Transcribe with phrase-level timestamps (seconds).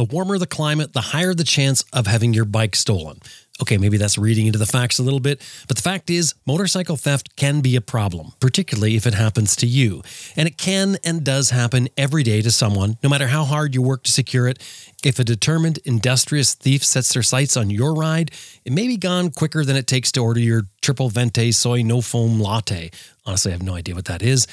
[0.00, 3.20] the warmer the climate, the higher the chance of having your bike stolen.
[3.60, 6.96] Okay, maybe that's reading into the facts a little bit, but the fact is, motorcycle
[6.96, 10.02] theft can be a problem, particularly if it happens to you.
[10.36, 13.82] And it can and does happen every day to someone, no matter how hard you
[13.82, 14.58] work to secure it.
[15.04, 18.30] If a determined, industrious thief sets their sights on your ride,
[18.64, 22.00] it may be gone quicker than it takes to order your triple venti soy no
[22.00, 22.90] foam latte.
[23.26, 24.46] Honestly, I have no idea what that is.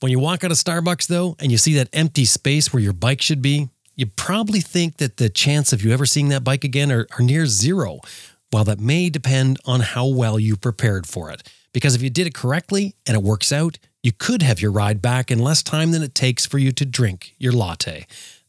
[0.00, 2.92] When you walk out of Starbucks, though, and you see that empty space where your
[2.92, 6.64] bike should be, you probably think that the chance of you ever seeing that bike
[6.64, 8.00] again are, are near zero.
[8.50, 11.42] While that may depend on how well you prepared for it.
[11.72, 15.02] Because if you did it correctly and it works out, you could have your ride
[15.02, 18.06] back in less time than it takes for you to drink your latte.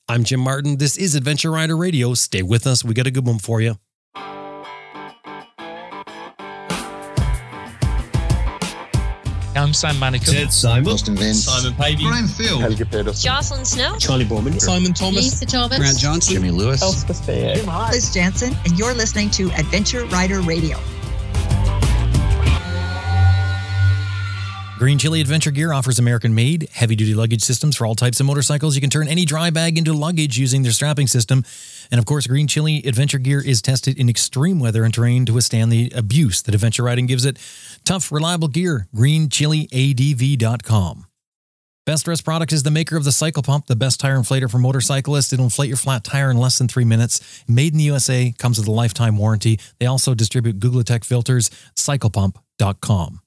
[0.07, 0.77] I'm Jim Martin.
[0.77, 2.13] This is Adventure Rider Radio.
[2.13, 2.83] Stay with us.
[2.83, 3.77] We got a good one for you.
[9.67, 10.31] I'm Sam Manicom.
[10.31, 10.87] Ted Simon.
[10.93, 11.43] Austin Vince.
[11.43, 12.03] Simon Pavey.
[12.03, 12.61] Brian Field.
[12.61, 13.21] Helge Pedersen.
[13.21, 13.97] Jocelyn Snow.
[13.97, 14.61] Charley Boorman.
[14.61, 15.15] Simon Thomas.
[15.15, 15.77] Lisa Thomas.
[15.77, 16.35] Grant Johnson.
[16.35, 16.81] Jimmy Lewis.
[17.27, 20.77] Liz Jansen, and you're listening to Adventure Rider Radio.
[24.77, 28.25] Green Chili Adventure Gear offers American made, heavy duty luggage systems for all types of
[28.25, 28.75] motorcycles.
[28.75, 31.43] You can turn any dry bag into luggage using their strapping system.
[31.91, 35.33] And of course, Green Chili Adventure Gear is tested in extreme weather and terrain to
[35.33, 37.37] withstand the abuse that adventure riding gives it.
[37.85, 38.87] Tough, reliable gear.
[38.95, 41.07] GreenChiliADV.com.
[41.87, 44.57] Best Rest Products is the maker of the Cycle Pump, the best tire inflator for
[44.57, 45.31] motorcyclists.
[45.31, 47.45] It'll inflate your flat tire in less than three minutes.
[47.47, 49.57] Made in the USA, comes with a lifetime warranty.
[49.79, 51.49] They also distribute Googletech filters.
[51.77, 53.21] CyclePump.com.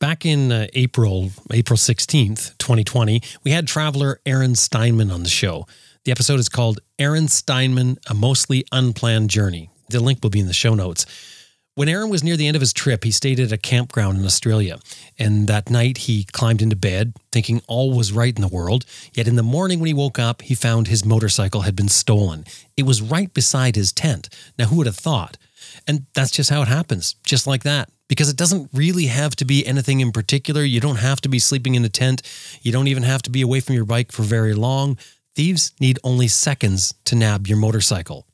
[0.00, 5.66] Back in uh, April, April 16th, 2020, we had traveler Aaron Steinman on the show.
[6.04, 9.70] The episode is called Aaron Steinman, A Mostly Unplanned Journey.
[9.88, 11.06] The link will be in the show notes.
[11.76, 14.24] When Aaron was near the end of his trip, he stayed at a campground in
[14.24, 14.80] Australia.
[15.16, 18.84] And that night, he climbed into bed, thinking all was right in the world.
[19.14, 22.46] Yet in the morning, when he woke up, he found his motorcycle had been stolen.
[22.76, 24.28] It was right beside his tent.
[24.58, 25.38] Now, who would have thought?
[25.86, 27.90] And that's just how it happens, just like that.
[28.08, 30.64] Because it doesn't really have to be anything in particular.
[30.64, 32.22] You don't have to be sleeping in a tent.
[32.60, 34.98] You don't even have to be away from your bike for very long.
[35.34, 38.26] Thieves need only seconds to nab your motorcycle.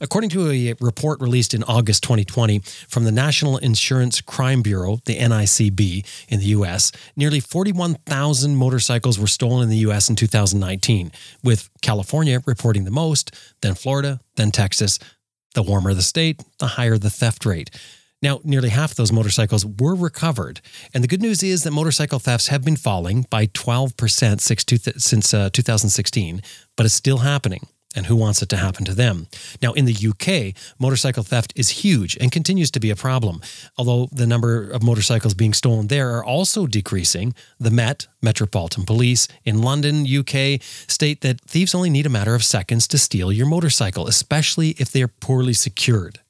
[0.00, 5.18] According to a report released in August 2020 from the National Insurance Crime Bureau, the
[5.18, 11.12] NICB, in the US, nearly 41,000 motorcycles were stolen in the US in 2019,
[11.44, 14.98] with California reporting the most, then Florida, then Texas.
[15.54, 17.70] The warmer the state, the higher the theft rate.
[18.22, 20.60] Now, nearly half of those motorcycles were recovered.
[20.94, 24.40] And the good news is that motorcycle thefts have been falling by 12%
[25.00, 26.42] since uh, 2016,
[26.76, 27.66] but it's still happening.
[27.94, 29.26] And who wants it to happen to them?
[29.62, 33.40] Now, in the UK, motorcycle theft is huge and continues to be a problem.
[33.78, 39.28] Although the number of motorcycles being stolen there are also decreasing, the Met, Metropolitan Police
[39.44, 43.46] in London, UK, state that thieves only need a matter of seconds to steal your
[43.46, 46.20] motorcycle, especially if they are poorly secured.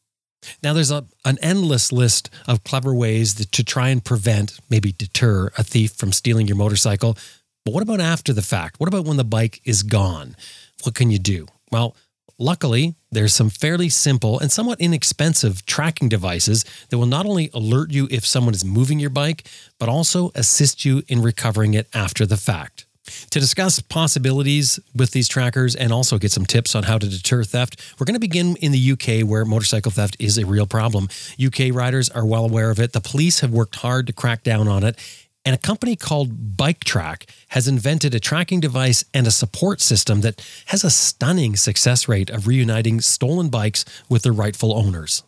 [0.63, 4.93] Now, there's a, an endless list of clever ways that, to try and prevent, maybe
[4.93, 7.17] deter a thief from stealing your motorcycle.
[7.65, 8.79] But what about after the fact?
[8.79, 10.37] What about when the bike is gone?
[10.85, 11.47] What can you do?
[11.73, 11.97] Well,
[12.39, 17.91] luckily, there's some fairly simple and somewhat inexpensive tracking devices that will not only alert
[17.91, 22.25] you if someone is moving your bike, but also assist you in recovering it after
[22.25, 22.86] the fact.
[23.31, 27.45] To discuss possibilities with these trackers and also get some tips on how to deter
[27.45, 31.09] theft, we're going to begin in the UK where motorcycle theft is a real problem.
[31.45, 32.93] UK riders are well aware of it.
[32.93, 34.99] The police have worked hard to crack down on it.
[35.45, 40.45] And a company called BikeTrack has invented a tracking device and a support system that
[40.67, 45.23] has a stunning success rate of reuniting stolen bikes with their rightful owners.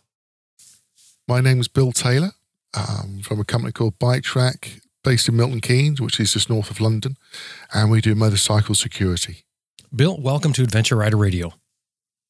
[1.25, 2.31] My name is Bill Taylor
[3.23, 7.15] from a company called BikeTrack based in Milton Keynes, which is just north of London,
[7.73, 9.45] and we do motorcycle security.
[9.95, 11.53] Bill, welcome to Adventure Rider Radio.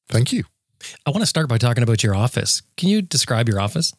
[0.07, 0.44] Thank you.
[1.06, 2.62] I want to start by talking about your office.
[2.78, 3.94] Can you describe your office?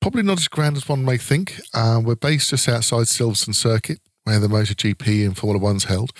[0.00, 1.60] Probably not as grand as one may think.
[1.74, 6.12] Uh, we're based just outside Silverstone Circuit, where the MotoGP and Formula One's held.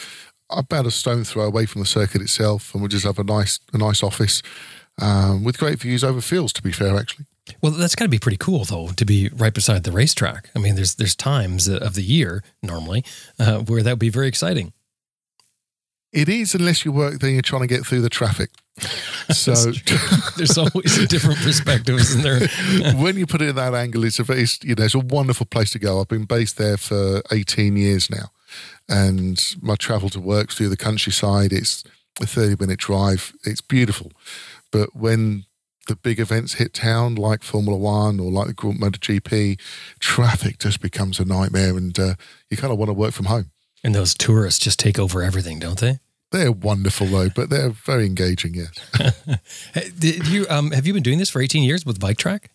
[0.51, 3.61] About a stone throw away from the circuit itself, and we just have a nice,
[3.73, 4.43] a nice office
[5.01, 6.53] um, with great views over fields.
[6.55, 7.27] To be fair, actually.
[7.61, 10.51] Well, that's got to be pretty cool, though, to be right beside the racetrack.
[10.55, 13.05] I mean, there's there's times of the year normally
[13.39, 14.73] uh, where that would be very exciting.
[16.13, 18.51] It is, unless you work there, you're trying to get through the traffic.
[19.31, 19.55] So
[20.37, 22.49] there's always a different perspective, isn't there?
[22.97, 25.47] when you put it in that angle, it's a very, you know, it's a wonderful
[25.47, 26.01] place to go.
[26.01, 28.33] I've been based there for 18 years now,
[28.89, 31.53] and my travel to work through the countryside.
[31.53, 31.85] It's
[32.21, 33.33] a 30 minute drive.
[33.45, 34.11] It's beautiful,
[34.73, 35.45] but when
[35.91, 39.61] the big events hit town, like Formula One or like the Grand MotoGP,
[39.99, 42.15] traffic just becomes a nightmare, and uh,
[42.49, 43.51] you kind of want to work from home.
[43.83, 45.99] And those tourists just take over everything, don't they?
[46.31, 48.55] They're wonderful though, but they're very engaging.
[48.55, 48.71] Yes.
[49.99, 52.51] Did you um have you been doing this for 18 years with Bike Track?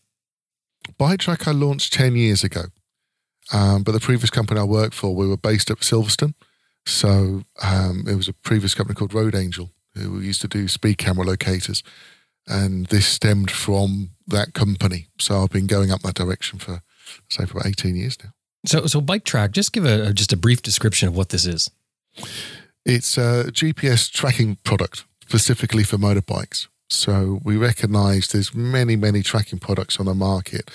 [0.97, 2.63] Bike Track I launched 10 years ago.
[3.51, 6.35] Um, but the previous company I worked for, we were based at Silverstone.
[6.85, 10.97] So um, it was a previous company called Road Angel who used to do speed
[10.97, 11.83] camera locators.
[12.47, 15.07] And this stemmed from that company.
[15.19, 16.81] So I've been going up that direction for,
[17.29, 18.31] say, for about 18 years now.
[18.65, 21.69] So so Bike Track, just give a just a brief description of what this is.
[22.85, 26.67] It's a GPS tracking product specifically for motorbikes.
[26.89, 30.69] So we recognize there's many, many tracking products on the market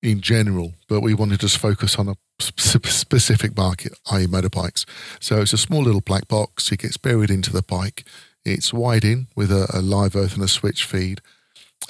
[0.00, 4.26] in general, but we wanted to just focus on a specific market, i.e.
[4.26, 4.84] motorbikes.
[5.20, 6.70] So it's a small little black box.
[6.70, 8.04] It gets buried into the bike.
[8.52, 11.20] It's wide in with a, a live earth and a switch feed.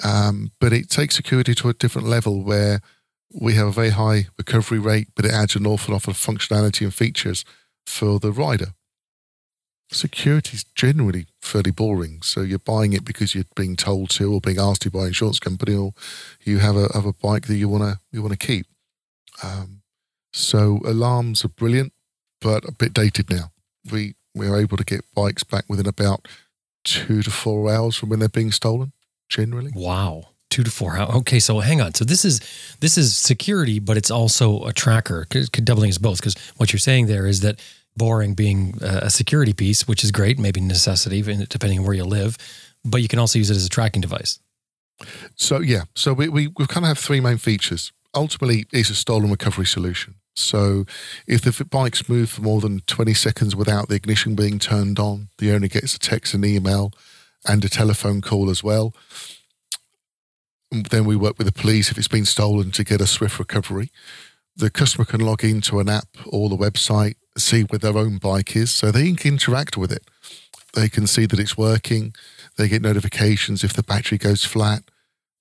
[0.03, 2.81] Um, but it takes security to a different level where
[3.33, 6.81] we have a very high recovery rate, but it adds an awful lot of functionality
[6.81, 7.45] and features
[7.85, 8.73] for the rider.
[9.91, 12.21] Security is generally fairly boring.
[12.21, 15.07] So you're buying it because you're being told to, or being asked to by an
[15.07, 15.93] insurance company, or
[16.43, 18.67] you have a have a bike that you wanna you wanna keep.
[19.41, 19.81] Um,
[20.31, 21.93] so alarms are brilliant,
[22.39, 23.51] but a bit dated now.
[23.91, 26.27] We we are able to get bikes back within about
[26.89, 28.91] two to four hours from when they're being stolen.
[29.29, 30.29] Generally, Wow.
[30.49, 31.15] Two to four hours.
[31.17, 31.93] Okay, so hang on.
[31.93, 32.39] So this is
[32.79, 35.25] this is security, but it's also a tracker,
[35.63, 36.17] doubling as both.
[36.19, 37.59] Because what you're saying there is that
[37.95, 42.35] boring being a security piece, which is great, maybe necessity depending on where you live,
[42.83, 44.39] but you can also use it as a tracking device.
[45.35, 47.91] So yeah, so we we, we kind of have three main features.
[48.15, 50.15] Ultimately, it's a stolen recovery solution.
[50.35, 50.85] So
[51.27, 55.29] if the bikes moved for more than 20 seconds without the ignition being turned on,
[55.37, 56.93] the owner gets a text and email
[57.47, 58.93] and a telephone call as well.
[60.71, 63.91] Then we work with the police if it's been stolen to get a swift recovery.
[64.55, 68.55] The customer can log into an app or the website, see where their own bike
[68.55, 70.03] is, so they can interact with it.
[70.73, 72.13] They can see that it's working.
[72.57, 74.83] They get notifications if the battery goes flat.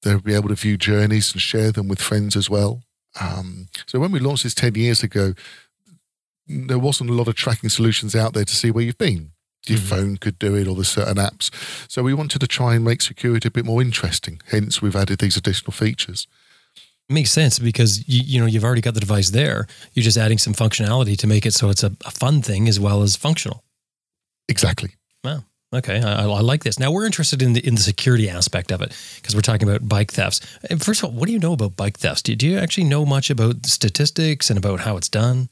[0.03, 2.83] They'll be able to view journeys and share them with friends as well.
[3.21, 5.35] Um, so when we launched this 10 years ago,
[6.47, 9.33] there wasn't a lot of tracking solutions out there to see where you've been.
[9.67, 11.51] Your phone could do it or there's certain apps.
[11.91, 14.41] So we wanted to try and make security a bit more interesting.
[14.47, 16.27] Hence, we've added these additional features.
[17.11, 19.67] Makes sense because you, you know you've already got the device there.
[19.93, 22.79] You're just adding some functionality to make it so it's a, a fun thing as
[22.79, 23.65] well as functional.
[24.49, 24.91] Exactly.
[25.75, 26.79] Okay, I, I like this.
[26.79, 29.87] Now we're interested in the in the security aspect of it because we're talking about
[29.87, 30.41] bike thefts.
[30.79, 32.23] First of all, what do you know about bike thefts?
[32.23, 35.51] Do, do you actually know much about statistics and about how it's done?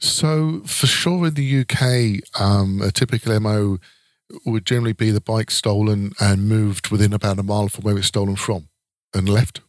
[0.00, 3.78] So for sure in the UK, um, a typical MO
[4.44, 8.06] would generally be the bike stolen and moved within about a mile from where it's
[8.08, 8.68] stolen from
[9.14, 9.60] and left.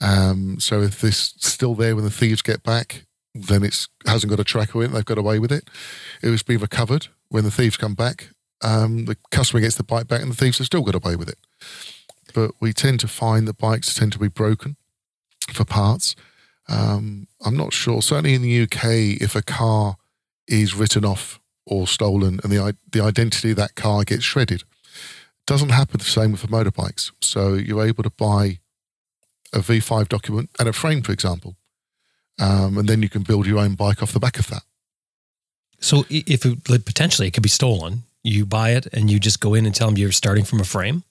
[0.00, 4.40] Um, so if this still there when the thieves get back, then it hasn't got
[4.40, 4.92] a tracker in.
[4.92, 5.68] They've got away with it.
[6.22, 8.28] It was being recovered when the thieves come back.
[8.62, 11.28] Um, the customer gets the bike back and the thieves have still got away with
[11.28, 11.38] it.
[12.34, 14.76] But we tend to find that bikes tend to be broken
[15.52, 16.14] for parts.
[16.68, 18.00] Um, I'm not sure.
[18.02, 19.96] Certainly in the UK, if a car
[20.46, 24.64] is written off or stolen and the the identity of that car gets shredded,
[25.46, 27.10] doesn't happen the same with the motorbikes.
[27.20, 28.58] So you're able to buy
[29.52, 31.56] a V5 document and a frame, for example,
[32.40, 34.62] um, and then you can build your own bike off the back of that.
[35.78, 39.54] So if it, potentially it could be stolen, you buy it and you just go
[39.54, 41.04] in and tell them you're starting from a frame.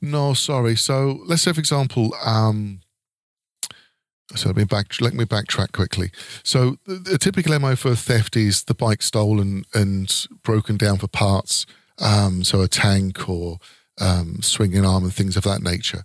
[0.00, 0.76] No, sorry.
[0.76, 2.80] So let's say, for example, um,
[4.34, 6.10] so let me back let me backtrack quickly.
[6.42, 11.06] So the, the typical MO for theft is the bike stolen and broken down for
[11.06, 11.64] parts.
[11.98, 13.58] Um, so a tank or
[14.00, 16.02] um, swinging arm and things of that nature.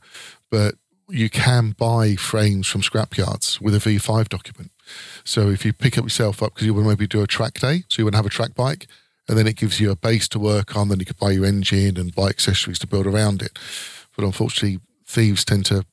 [0.50, 0.76] But
[1.10, 4.72] you can buy frames from scrapyards with a V5 document.
[5.26, 7.84] So if you pick up yourself up because you to maybe do a track day,
[7.90, 8.88] so you to have a track bike,
[9.32, 10.90] and then it gives you a base to work on.
[10.90, 13.58] Then you could buy your engine and buy accessories to build around it.
[14.16, 15.86] But unfortunately, thieves tend to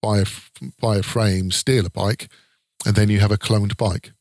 [0.00, 0.26] buy a
[0.80, 2.28] buy a frame, steal a bike,
[2.86, 4.12] and then you have a cloned bike.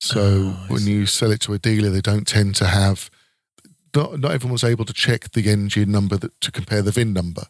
[0.00, 0.20] So
[0.56, 3.10] Oh, when you sell it to a dealer, they don't tend to have.
[3.94, 7.42] Not, not everyone's able to check the engine number that, to compare the VIN number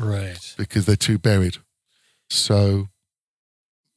[0.00, 0.54] Right.
[0.58, 1.58] because they're too buried.
[2.28, 2.88] So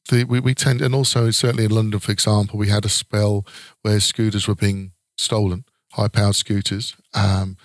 [0.08, 3.44] the, we, we tend, and also certainly in London, for example, we had a spell
[3.82, 7.56] where scooters were being stolen, high powered scooters, um,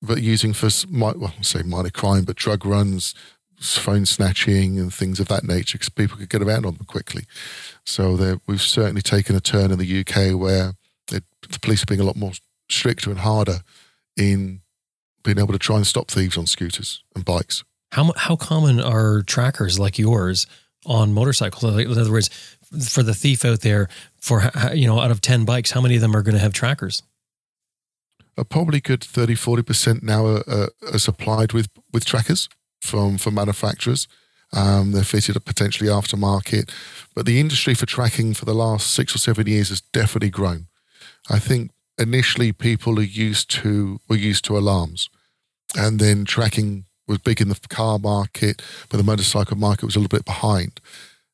[0.00, 3.14] but using for, well, I'll say minor crime, but drug runs,
[3.60, 7.24] phone snatching, and things of that nature because people could get around on them quickly.
[7.84, 10.74] So we've certainly taken a turn in the UK where
[11.10, 12.32] it, the police are being a lot more
[12.70, 13.60] stricter and harder
[14.16, 14.60] in
[15.24, 17.64] being able to try and stop thieves on scooters and bikes.
[17.92, 20.46] How how common are trackers like yours
[20.84, 21.64] on motorcycles?
[21.78, 22.28] In other words,
[22.86, 23.88] for the thief out there,
[24.20, 26.52] for you know, out of ten bikes, how many of them are going to have
[26.52, 27.02] trackers?
[28.38, 32.48] A probably good 30, 40% now are, are, are supplied with, with trackers
[32.80, 34.06] from, from manufacturers.
[34.52, 36.70] Um, they're fitted potentially aftermarket.
[37.14, 40.68] But the industry for tracking for the last six or seven years has definitely grown.
[41.28, 45.10] I think initially people are used to were used to alarms,
[45.76, 49.98] and then tracking was big in the car market, but the motorcycle market was a
[49.98, 50.80] little bit behind.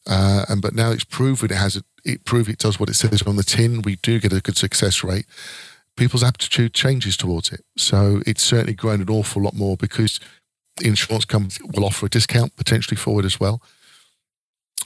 [0.07, 3.23] Uh, and but now it's proven it has it proved it does what it says
[3.23, 3.83] on the tin.
[3.83, 5.27] We do get a good success rate.
[5.97, 10.19] People's aptitude changes towards it, so it's certainly grown an awful lot more because
[10.83, 13.63] insurance companies will offer a discount potentially forward as well,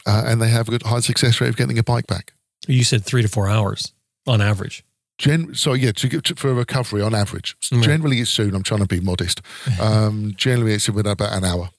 [0.07, 2.33] uh, and they have a good high success rate of getting a bike back.
[2.67, 3.93] You said three to four hours
[4.27, 4.85] on average.
[5.17, 7.83] Gen- so yeah, to get to, for a recovery on average, Mm.
[7.83, 8.55] generally it's soon.
[8.55, 9.41] I'm trying to be modest.
[9.81, 11.71] Um, generally, it's within about an hour.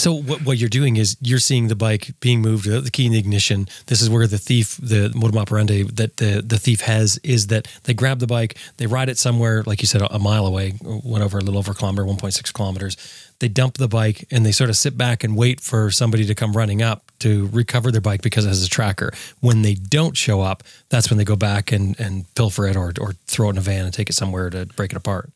[0.00, 3.04] So what, what you're doing is you're seeing the bike being moved, uh, the key
[3.04, 3.68] in the ignition.
[3.84, 7.68] This is where the thief, the modus operandi that the, the thief has is that
[7.84, 11.22] they grab the bike, they ride it somewhere, like you said, a mile away, went
[11.22, 12.96] over a little over a kilometer, 1.6 kilometers.
[13.40, 16.34] They dump the bike and they sort of sit back and wait for somebody to
[16.34, 19.12] come running up to recover their bike because it has a tracker.
[19.40, 22.94] When they don't show up, that's when they go back and, and pilfer it or,
[22.98, 25.30] or throw it in a van and take it somewhere to break it apart.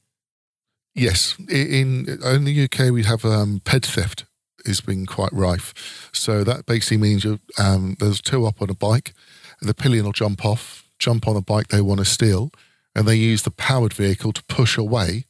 [0.95, 4.25] Yes, in in the UK we have um, ped theft
[4.67, 6.11] has been quite rife.
[6.13, 9.15] So that basically means you um, there's two up on a bike,
[9.61, 12.51] the pillion will jump off, jump on the bike they want to steal,
[12.95, 15.25] and they use the powered vehicle to push away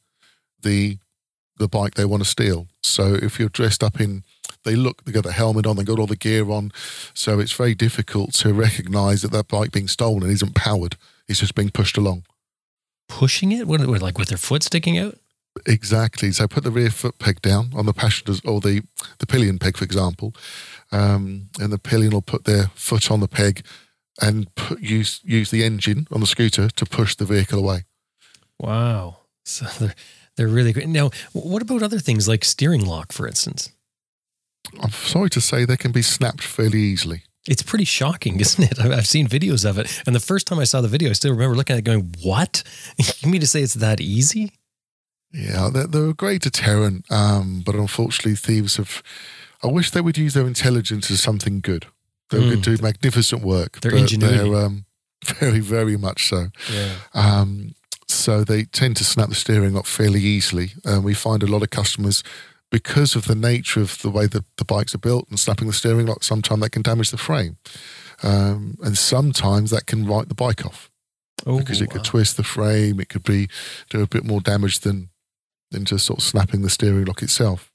[0.61, 0.97] the
[1.57, 2.67] the bike they want to steal.
[2.83, 4.23] So if you're dressed up in,
[4.65, 6.71] they look, they got the helmet on, they got all the gear on,
[7.13, 11.55] so it's very difficult to recognise that that bike being stolen isn't powered; it's just
[11.55, 12.25] being pushed along.
[13.07, 15.17] Pushing it, what, like with their foot sticking out?
[15.65, 16.31] Exactly.
[16.31, 18.81] So put the rear foot peg down on the passenger's or the,
[19.19, 20.33] the pillion peg, for example,
[20.91, 23.65] um, and the pillion will put their foot on the peg
[24.21, 27.83] and put, use use the engine on the scooter to push the vehicle away.
[28.59, 29.17] Wow.
[29.43, 29.95] So they're
[30.35, 30.87] they're really great.
[30.87, 33.71] Now, what about other things like steering lock, for instance?
[34.81, 37.23] I'm sorry to say they can be snapped fairly easily.
[37.47, 38.79] It's pretty shocking, isn't it?
[38.79, 41.13] I've I've seen videos of it, and the first time I saw the video, I
[41.13, 42.63] still remember looking at it, going, "What?
[43.19, 44.51] You mean to say it's that easy?"
[45.35, 49.03] Yeah, they're, they're a great deterrent, um, but unfortunately, thieves have.
[49.63, 51.87] I wish they would use their intelligence as something good.
[52.29, 52.49] They Mm.
[52.51, 53.81] could do magnificent work.
[53.81, 54.37] Their but ingenuity.
[54.37, 54.85] They're, um,
[55.25, 56.49] very, very much so.
[56.71, 56.95] Yeah.
[57.13, 57.75] Um,
[58.07, 60.73] so they tend to snap the steering lock fairly easily.
[60.83, 62.23] And we find a lot of customers,
[62.71, 65.73] because of the nature of the way that the bikes are built and snapping the
[65.73, 67.57] steering lock, sometimes that can damage the frame.
[68.23, 70.89] Um, and sometimes that can write the bike off
[71.45, 72.11] Oh, because it could wow.
[72.11, 72.99] twist the frame.
[72.99, 73.47] It could be
[73.89, 75.09] do a bit more damage than
[75.75, 77.71] than just sort of snapping the steering lock itself.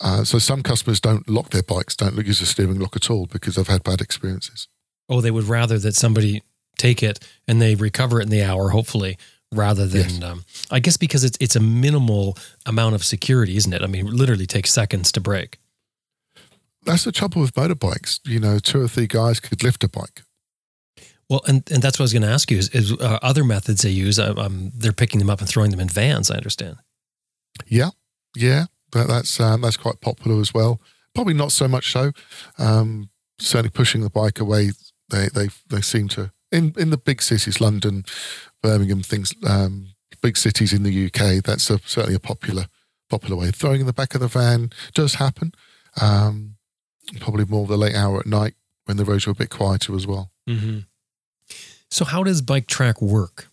[0.00, 3.26] Uh, so some customers don't lock their bikes, don't use the steering lock at all
[3.26, 4.68] because they've had bad experiences.
[5.08, 6.42] Oh, they would rather that somebody
[6.78, 7.18] take it
[7.48, 9.16] and they recover it in the hour, hopefully,
[9.52, 10.10] rather than.
[10.10, 10.22] Yes.
[10.22, 13.82] Um, I guess because it's it's a minimal amount of security, isn't it?
[13.82, 15.58] I mean, it literally takes seconds to break.
[16.84, 18.20] That's the trouble with motorbikes.
[18.24, 20.22] You know, two or three guys could lift a bike.
[21.28, 23.42] Well, and, and that's what I was going to ask you is, is uh, other
[23.42, 24.18] methods they use.
[24.18, 26.30] Uh, um, they're picking them up and throwing them in vans.
[26.30, 26.76] I understand.
[27.66, 27.90] Yeah,
[28.36, 30.80] yeah, that, that's um, that's quite popular as well.
[31.14, 32.12] Probably not so much so.
[32.58, 34.70] Um, certainly pushing the bike away.
[35.08, 38.04] They they they seem to in in the big cities, London,
[38.62, 39.88] Birmingham, things, um,
[40.22, 41.42] big cities in the UK.
[41.42, 42.66] That's a, certainly a popular
[43.08, 43.50] popular way.
[43.50, 45.52] Throwing in the back of the van does happen.
[46.00, 46.56] Um,
[47.20, 48.54] probably more of the late hour at night
[48.84, 50.30] when the roads are a bit quieter as well.
[50.48, 50.80] Mm-hmm.
[51.96, 53.48] So, how does Bike Track work?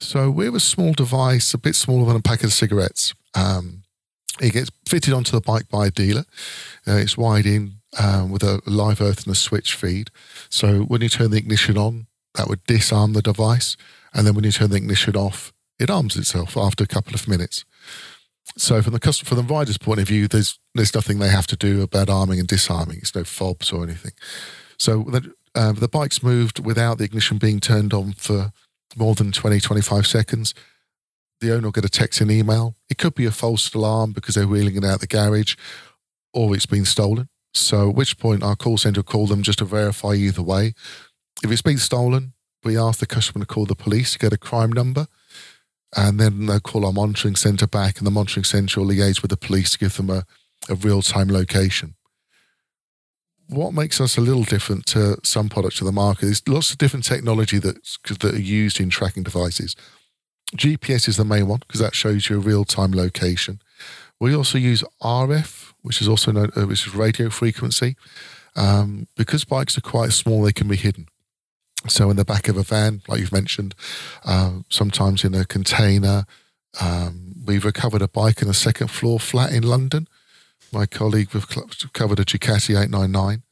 [0.00, 3.14] So we have a small device, a bit smaller than a packet of cigarettes.
[3.32, 3.84] Um,
[4.40, 6.24] it gets fitted onto the bike by a dealer.
[6.84, 10.10] Uh, it's wired in um, with a live earth and a switch feed.
[10.50, 13.76] So when you turn the ignition on, that would disarm the device.
[14.12, 17.28] And then when you turn the ignition off, it arms itself after a couple of
[17.28, 17.64] minutes.
[18.58, 21.46] So from the customer, from the rider's point of view, there's there's nothing they have
[21.46, 22.98] to do about arming and disarming.
[22.98, 24.14] It's no fobs or anything.
[24.76, 25.04] So
[25.54, 28.52] uh, the bike's moved without the ignition being turned on for
[28.96, 30.54] more than 20, 25 seconds.
[31.40, 32.74] The owner will get a text and email.
[32.88, 35.56] It could be a false alarm because they're wheeling it out the garage
[36.32, 37.28] or it's been stolen.
[37.52, 40.74] So at which point our call centre will call them just to verify either way.
[41.42, 42.32] If it's been stolen,
[42.64, 45.06] we ask the customer to call the police to get a crime number.
[45.96, 49.30] And then they'll call our monitoring centre back and the monitoring centre will liaise with
[49.30, 50.24] the police to give them a,
[50.68, 51.94] a real-time location.
[53.48, 56.78] What makes us a little different to some products of the market is lots of
[56.78, 59.76] different technology that's, that are used in tracking devices.
[60.56, 63.60] GPS is the main one because that shows you a real-time location.
[64.20, 67.96] We also use RF, which is also known, uh, which is radio frequency.
[68.56, 71.08] Um, because bikes are quite small, they can be hidden.
[71.88, 73.74] So in the back of a van, like you've mentioned,
[74.24, 76.24] uh, sometimes in a container.
[76.80, 80.08] Um, we've recovered a bike in a second floor flat in London.
[80.74, 81.46] My colleague we've
[81.92, 83.44] covered a Ducati 899.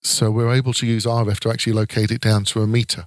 [0.00, 3.06] So we're able to use RF to actually locate it down to a meter.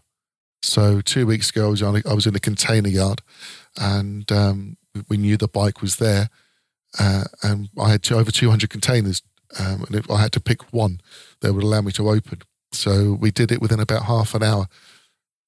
[0.62, 3.22] So two weeks ago, I was, on a, I was in a container yard,
[3.80, 4.78] and um,
[5.10, 6.30] we knew the bike was there,
[7.00, 9.24] uh, and I had two, over 200 containers,
[9.60, 11.02] um, and I had to pick one
[11.42, 12.42] that would allow me to open.
[12.72, 14.68] So we did it within about half an hour,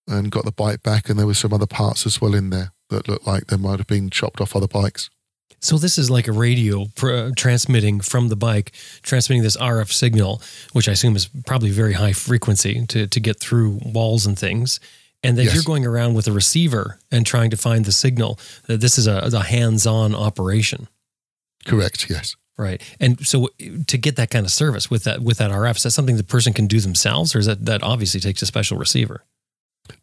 [0.08, 2.72] and got the bike back, and there were some other parts as well in there
[2.90, 5.12] that looked like they might have been chopped off other bikes.
[5.64, 9.92] So this is like a radio pr- uh, transmitting from the bike, transmitting this RF
[9.94, 10.42] signal,
[10.74, 14.80] which I assume is probably very high frequency to to get through walls and things.
[15.24, 15.54] And then Yes.
[15.56, 18.38] you're going around with a receiver and trying to find the signal.
[18.68, 20.90] That this is a, a hands-on operation,
[21.66, 22.10] Correct.
[22.10, 22.36] Yes.
[22.58, 22.82] right?
[23.00, 23.48] And so
[23.88, 26.26] to get that kind of service with that with that RF, is that something the
[26.26, 29.24] person can do themselves, or is that that obviously takes a special receiver?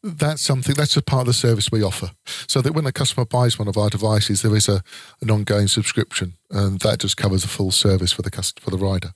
[0.03, 2.11] That's something that's a part of the service we offer.
[2.47, 4.83] So that when a customer buys one of our devices, there is a
[5.21, 8.79] an ongoing subscription, and that just covers the full service for the cust- for the
[8.79, 9.15] rider.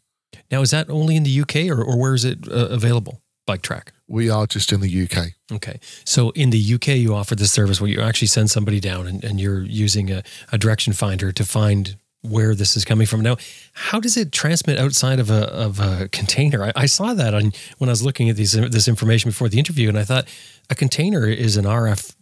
[0.51, 3.23] Now, is that only in the UK, or, or where is it uh, available?
[3.47, 3.93] Bike Track.
[4.09, 5.33] We are just in the UK.
[5.53, 5.79] Okay.
[6.05, 9.23] So in the UK, you offer this service where you actually send somebody down and,
[9.23, 13.21] and you're using a, a direction finder to find where this is coming from.
[13.21, 13.37] Now,
[13.75, 16.65] how does it transmit outside of a, of a container?
[16.65, 19.59] I, I saw that on when I was looking at these, this information before the
[19.59, 20.27] interview, and I thought
[20.71, 22.15] a container is an RF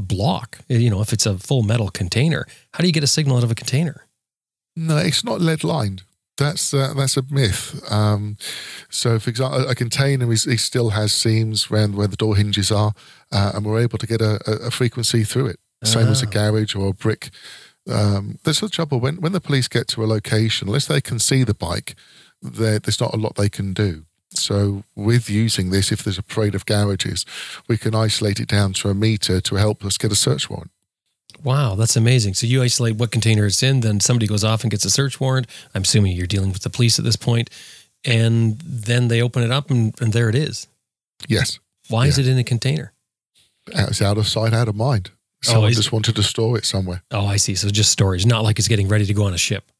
[0.00, 0.58] block.
[0.68, 3.44] You know, if it's a full metal container, how do you get a signal out
[3.44, 4.06] of a container?
[4.76, 6.02] No, it's not lead lined.
[6.36, 7.80] That's uh, that's a myth.
[7.90, 8.36] Um,
[8.88, 12.70] so, for example, a container is it still has seams around where the door hinges
[12.70, 12.92] are,
[13.32, 15.58] uh, and we're able to get a, a, frequency through it.
[15.82, 16.30] Same as a Ah.
[16.30, 17.30] garage or a brick.
[17.90, 21.18] Um, there's the trouble when when the police get to a location, unless they can
[21.18, 21.96] see the bike,
[22.40, 24.04] there's not a lot they can do.
[24.30, 27.24] So, with using this, if there's a parade of garages,
[27.66, 30.70] we can isolate it down to a meter to help us get a search warrant.
[31.42, 32.34] Wow, that's amazing.
[32.34, 35.20] So you isolate what container it's in, then somebody goes off and gets a search
[35.20, 35.46] warrant.
[35.74, 37.48] I'm assuming you're dealing with the police at this point,
[38.04, 40.66] and then they open it up and, and there it is.
[41.28, 42.92] Yes, Why is it in a container?
[43.66, 45.10] it's out of sight, out of mind.
[45.46, 47.02] Oh, Someone is- just wanted to store it somewhere.
[47.10, 47.54] Oh, I see.
[47.54, 49.70] So just storage, not like it's getting ready to go on a ship.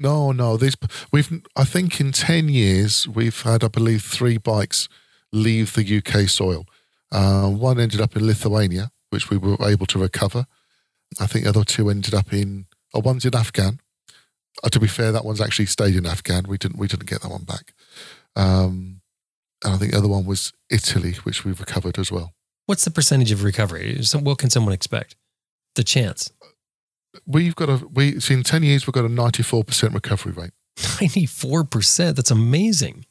[0.00, 0.56] No, no.
[0.56, 0.76] These
[1.12, 1.42] we've.
[1.54, 4.88] I think in ten years we've had, I believe, three bikes
[5.30, 6.64] leave the UK soil.
[7.12, 10.46] Uh, one ended up in Lithuania, which we were able to recover.
[11.20, 12.66] I think the other two ended up in.
[12.94, 13.80] Oh, one's in Afghan.
[14.64, 16.46] Uh, to be fair, that one's actually stayed in Afghan.
[16.48, 16.78] We didn't.
[16.78, 17.74] We didn't get that one back.
[18.34, 19.02] Um,
[19.62, 22.32] and I think the other one was Italy, which we've recovered as well.
[22.64, 24.00] What's the percentage of recovery?
[24.14, 25.14] What can someone expect?
[25.74, 26.30] The chance.
[27.26, 27.86] We've got a.
[27.92, 30.52] We see in ten years we've got a ninety-four percent recovery rate.
[30.76, 32.14] 94%.
[32.14, 33.04] That's amazing.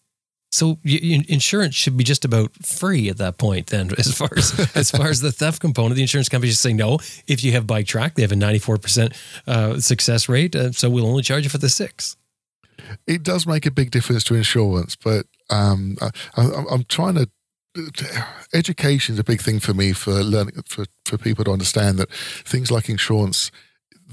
[0.52, 4.90] So insurance should be just about free at that point then as far as as
[4.90, 7.86] far as the theft component the insurance company just saying no if you have bike
[7.86, 11.60] track they have a 94% uh, success rate uh, so we'll only charge you for
[11.60, 12.18] the 6
[13.08, 17.30] it does make a big difference to insurance, but um, I, I, I'm trying to.
[18.54, 22.12] Education is a big thing for me for learning for, for people to understand that
[22.12, 23.52] things like insurance,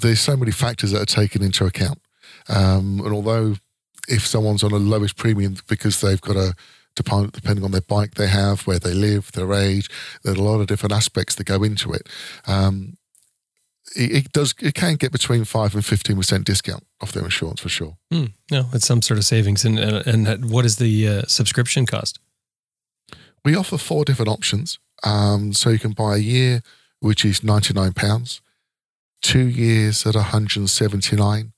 [0.00, 2.00] there's so many factors that are taken into account.
[2.48, 3.56] Um, and although
[4.08, 6.54] if someone's on a lowest premium because they've got a
[6.94, 9.90] depending on their bike they have, where they live, their age,
[10.22, 12.08] there's a lot of different aspects that go into it.
[12.46, 12.96] Um,
[13.94, 17.60] it, it does it can get between five and fifteen percent discount off their insurance
[17.60, 17.96] for sure.
[18.10, 21.86] Hmm, no it's some sort of savings and and, and what is the uh, subscription
[21.86, 22.18] cost
[23.44, 24.78] We offer four different options.
[25.04, 26.62] Um, so you can buy a year,
[27.00, 28.40] which is £99,
[29.22, 31.52] two years at 179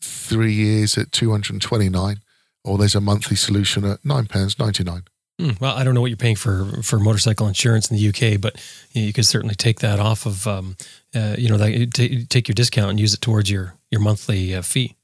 [0.00, 2.20] three years at 229
[2.64, 5.06] or there's a monthly solution at £9.99.
[5.40, 8.40] Hmm, well I don't know what you're paying for for motorcycle insurance in the UK
[8.40, 8.56] but
[8.92, 10.76] you, know, you could certainly take that off of um,
[11.14, 14.54] uh, you know that, t- take your discount and use it towards your your monthly
[14.54, 14.96] uh, fee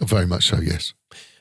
[0.00, 0.92] Very much so, yes.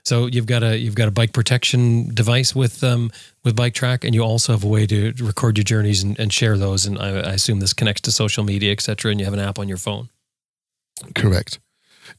[0.05, 3.11] So you've got a you've got a bike protection device with um
[3.43, 6.31] with Bike Track, and you also have a way to record your journeys and, and
[6.31, 6.85] share those.
[6.85, 9.11] And I, I assume this connects to social media, et cetera.
[9.11, 10.09] And you have an app on your phone.
[11.15, 11.59] Correct.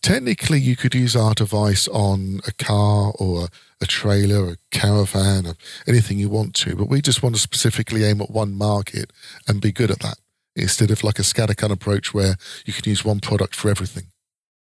[0.03, 3.49] Technically, you could use our device on a car or a,
[3.81, 5.55] a trailer, a caravan, or
[5.87, 9.13] anything you want to, but we just want to specifically aim at one market
[9.47, 10.19] and be good at that
[10.57, 14.09] instead of like a scattergun approach where you can use one product for everything.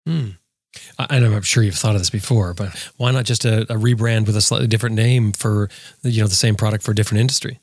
[0.07, 0.31] Hmm.
[0.99, 4.27] I, I'm sure you've thought of this before, but why not just a, a rebrand
[4.27, 5.69] with a slightly different name for
[6.03, 7.61] you know the same product for a different industry?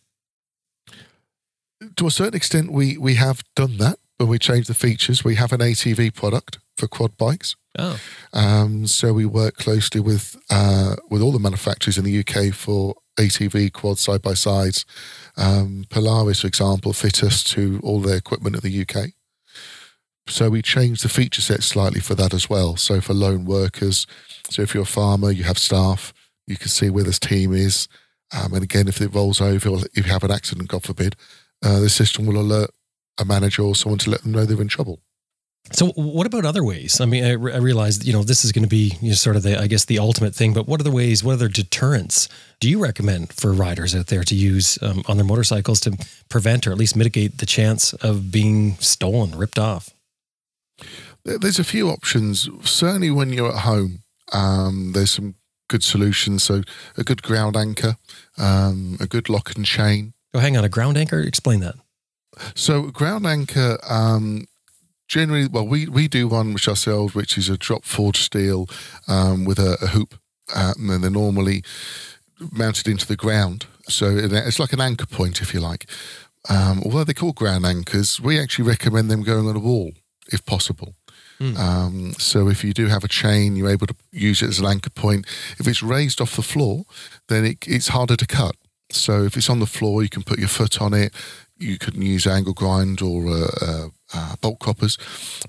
[1.97, 5.23] To a certain extent, we, we have done that when we changed the features.
[5.23, 7.55] We have an ATV product for quad bikes.
[7.77, 7.99] Oh,
[8.33, 12.95] Um, so we work closely with uh, with all the manufacturers in the UK for
[13.19, 14.85] ATV quad side by sides.
[15.37, 19.09] Um, Polaris, for example, fit us to all their equipment in the UK.
[20.27, 22.77] So we changed the feature set slightly for that as well.
[22.77, 24.07] So for lone workers,
[24.49, 26.13] so if you're a farmer, you have staff,
[26.47, 27.87] you can see where this team is.
[28.31, 31.15] Um, and again, if it rolls over, if you have an accident, God forbid,
[31.63, 32.71] uh, the system will alert
[33.19, 34.99] a manager or someone to let them know they're in trouble.
[35.71, 36.99] so what about other ways?
[36.99, 39.15] I mean, I, re- I realized you know this is going to be you know,
[39.15, 40.53] sort of the I guess the ultimate thing.
[40.53, 41.23] But what other ways?
[41.23, 42.27] What other deterrents
[42.59, 46.65] do you recommend for riders out there to use um, on their motorcycles to prevent
[46.65, 49.92] or at least mitigate the chance of being stolen, ripped off?
[51.25, 52.49] There- There's a few options.
[52.63, 53.99] Certainly, when you're at home,
[54.31, 55.35] um, there's some
[55.69, 56.43] good solutions.
[56.43, 56.61] So,
[56.97, 57.97] a good ground anchor,
[58.37, 60.13] um, a good lock and chain.
[60.33, 61.19] Oh, hang on, a ground anchor.
[61.19, 61.75] Explain that.
[62.55, 64.45] So, ground anchor, um,
[65.07, 68.67] generally, well, we, we do one which ourselves, which is a drop forged steel
[69.07, 70.15] um, with a, a hoop,
[70.55, 71.63] um, and they're normally
[72.51, 73.67] mounted into the ground.
[73.87, 75.87] So, it's like an anchor point, if you like.
[76.49, 79.91] Um, although they're called ground anchors, we actually recommend them going on a wall
[80.31, 80.95] if possible.
[81.57, 84.65] Um, so if you do have a chain, you're able to use it as an
[84.65, 85.25] anchor point.
[85.59, 86.85] If it's raised off the floor,
[87.27, 88.55] then it, it's harder to cut.
[88.91, 91.13] So if it's on the floor, you can put your foot on it.
[91.57, 94.97] You can use angle grind or uh, uh, uh, bolt croppers.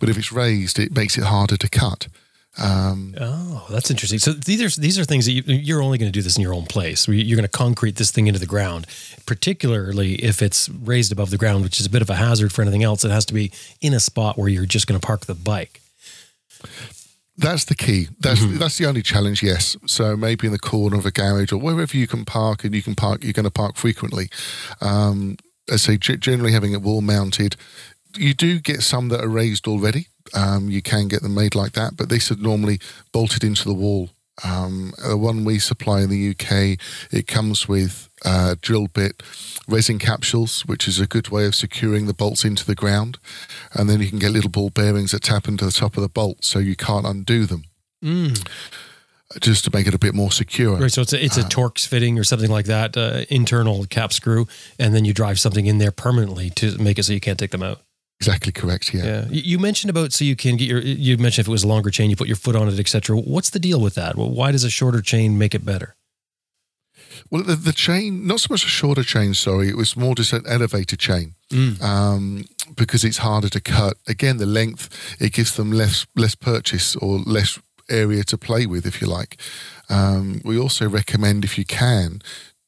[0.00, 2.08] But if it's raised, it makes it harder to cut.
[2.56, 4.18] Um, Oh, that's interesting.
[4.18, 6.42] So these are these are things that you, you're only going to do this in
[6.42, 7.08] your own place.
[7.08, 8.86] You're going to concrete this thing into the ground,
[9.26, 12.62] particularly if it's raised above the ground, which is a bit of a hazard for
[12.62, 13.04] anything else.
[13.04, 15.80] It has to be in a spot where you're just going to park the bike.
[17.36, 18.08] That's the key.
[18.20, 19.42] That's that's the only challenge.
[19.42, 19.76] Yes.
[19.86, 22.82] So maybe in the corner of a garage or wherever you can park, and you
[22.82, 23.24] can park.
[23.24, 24.30] You're going to park frequently.
[24.80, 25.36] Um,
[25.70, 27.56] I say generally having it wall mounted.
[28.16, 30.06] You do get some that are raised already.
[30.32, 32.80] Um, you can get them made like that, but these are normally
[33.12, 34.10] bolted into the wall.
[34.42, 36.78] Um, the one we supply in the UK,
[37.12, 39.22] it comes with uh, drill bit
[39.68, 43.18] resin capsules, which is a good way of securing the bolts into the ground.
[43.74, 46.08] And then you can get little ball bearings that tap into the top of the
[46.08, 47.64] bolt so you can't undo them,
[49.40, 50.78] just to make it a bit more secure.
[50.78, 50.90] Right.
[50.90, 54.48] So it's a, it's a Torx fitting or something like that, uh, internal cap screw,
[54.80, 57.52] and then you drive something in there permanently to make it so you can't take
[57.52, 57.82] them out.
[58.26, 58.94] Exactly correct.
[58.94, 59.04] Yeah.
[59.04, 59.26] Yeah.
[59.28, 60.80] You mentioned about so you can get your.
[60.80, 63.16] You mentioned if it was a longer chain, you put your foot on it, etc.
[63.16, 64.16] What's the deal with that?
[64.16, 65.94] Why does a shorter chain make it better?
[67.30, 70.32] Well, the, the chain, not so much a shorter chain, sorry, it was more just
[70.32, 71.34] an elevated chain
[71.80, 72.44] um,
[72.76, 73.94] because it's harder to cut.
[74.06, 77.58] Again, the length, it gives them less less purchase or less
[77.88, 79.40] area to play with, if you like.
[79.88, 82.20] Um, we also recommend, if you can,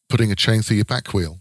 [0.08, 1.40] putting a chain through your back wheel.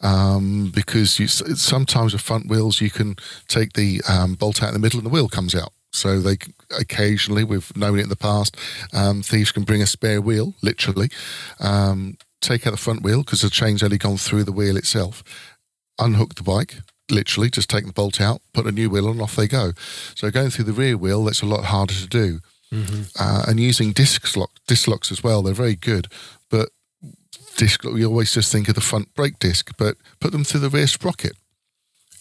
[0.00, 3.16] Um, because you, sometimes with front wheels, you can
[3.48, 5.72] take the um, bolt out in the middle and the wheel comes out.
[5.92, 6.36] So they
[6.78, 8.56] occasionally, we've known it in the past,
[8.92, 11.10] um, thieves can bring a spare wheel, literally,
[11.60, 15.24] um, take out the front wheel because the chain's only gone through the wheel itself,
[15.98, 16.76] unhook the bike,
[17.10, 19.72] literally, just take the bolt out, put a new wheel on, and off they go.
[20.14, 22.40] So going through the rear wheel, that's a lot harder to do.
[23.18, 26.08] Uh, and using disc, lock, disc locks as well, they're very good.
[26.50, 26.68] But
[27.58, 30.70] disc, you always just think of the front brake disc, but put them through the
[30.70, 31.36] rear sprocket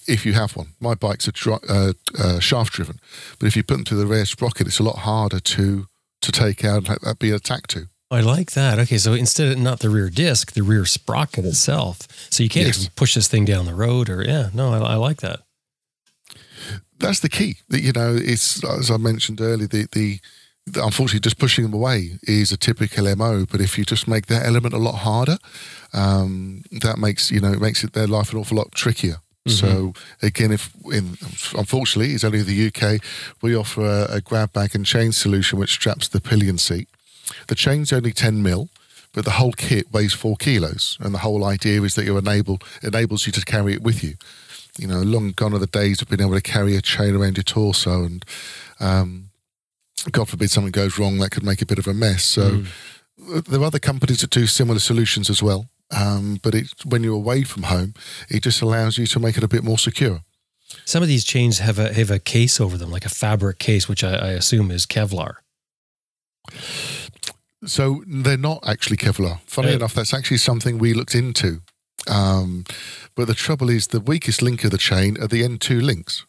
[0.07, 0.73] if you have one.
[0.79, 1.33] My bike's a
[1.69, 2.99] uh, uh, shaft driven,
[3.39, 5.87] but if you put them through the rear sprocket, it's a lot harder to
[6.21, 7.87] to take out and be attacked to.
[8.09, 8.79] I like that.
[8.79, 12.07] Okay, so instead of not the rear disc, the rear sprocket itself.
[12.31, 12.79] So you can't Yes.
[12.79, 15.41] even push this thing down the road, or yeah, no, I, I like that.
[16.99, 17.57] That's the key.
[17.69, 19.67] That you know, it's as I mentioned earlier.
[19.67, 20.19] The the
[20.75, 23.45] unfortunately just pushing them away is a typical mo.
[23.49, 25.37] But if you just make that element a lot harder,
[25.93, 29.17] um, that makes you know it makes it their life an awful lot trickier.
[29.47, 31.17] So again, if in,
[31.55, 33.01] unfortunately it's only the UK,
[33.41, 36.89] we offer a, a grab bag and chain solution which straps the pillion seat.
[37.47, 38.69] The chain's only ten mil,
[39.13, 42.59] but the whole kit weighs four kilos, and the whole idea is that you enable
[42.83, 44.15] enables you to carry it with you.
[44.77, 47.37] You know, long gone are the days of being able to carry a chain around
[47.37, 48.25] your torso, and
[48.79, 49.26] um,
[50.11, 52.23] God forbid something goes wrong, that could make a bit of a mess.
[52.23, 52.63] So
[53.33, 55.67] uh, there are other companies that do similar solutions as well.
[55.89, 57.93] Um, but it, when you're away from home,
[58.29, 60.21] it just allows you to make it a bit more secure.
[60.85, 63.87] Some of these chains have a have a case over them, like a fabric case,
[63.87, 65.35] which I, I assume is Kevlar.
[67.65, 69.39] So they're not actually Kevlar.
[69.47, 69.75] Funny Oh.
[69.75, 71.61] enough, that's actually something we looked into.
[72.07, 72.63] Um,
[73.15, 76.25] but the trouble is, the weakest link of the chain are the end two links.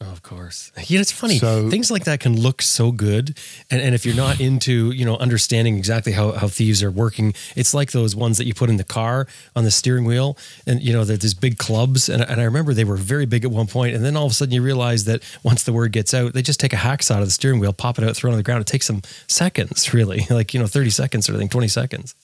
[0.00, 0.70] Of course.
[0.86, 1.38] Yeah, it's funny.
[1.38, 3.36] So- Things like that can look so good.
[3.68, 7.34] And, and if you're not into, you know, understanding exactly how, how thieves are working,
[7.56, 10.38] it's like those ones that you put in the car on the steering wheel.
[10.68, 12.08] And, you know, there's these big clubs.
[12.08, 14.30] And, and I remember they were very big at one point, And then all of
[14.30, 17.16] a sudden you realize that once the word gets out, they just take a hacksaw
[17.16, 18.60] out of the steering wheel, pop it out, throw it on the ground.
[18.60, 20.26] It takes them seconds, really.
[20.30, 22.14] Like, you know, 30 seconds sort of thing, 20 seconds.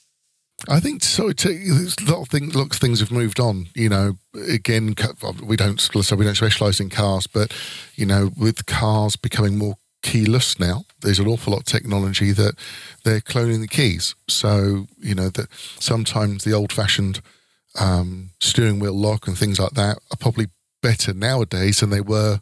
[0.69, 1.33] I think so.
[1.33, 1.51] Too.
[1.51, 2.55] A lot of things.
[2.55, 3.69] Look, things have moved on.
[3.75, 4.95] You know, again,
[5.43, 7.55] we don't so we don't specialize in cars, but
[7.95, 12.55] you know, with cars becoming more keyless now, there's an awful lot of technology that
[13.05, 14.15] they're cloning the keys.
[14.29, 15.49] So you know that
[15.81, 17.21] sometimes the old-fashioned
[17.79, 20.47] um, steering wheel lock and things like that are probably
[20.83, 22.41] better nowadays than they were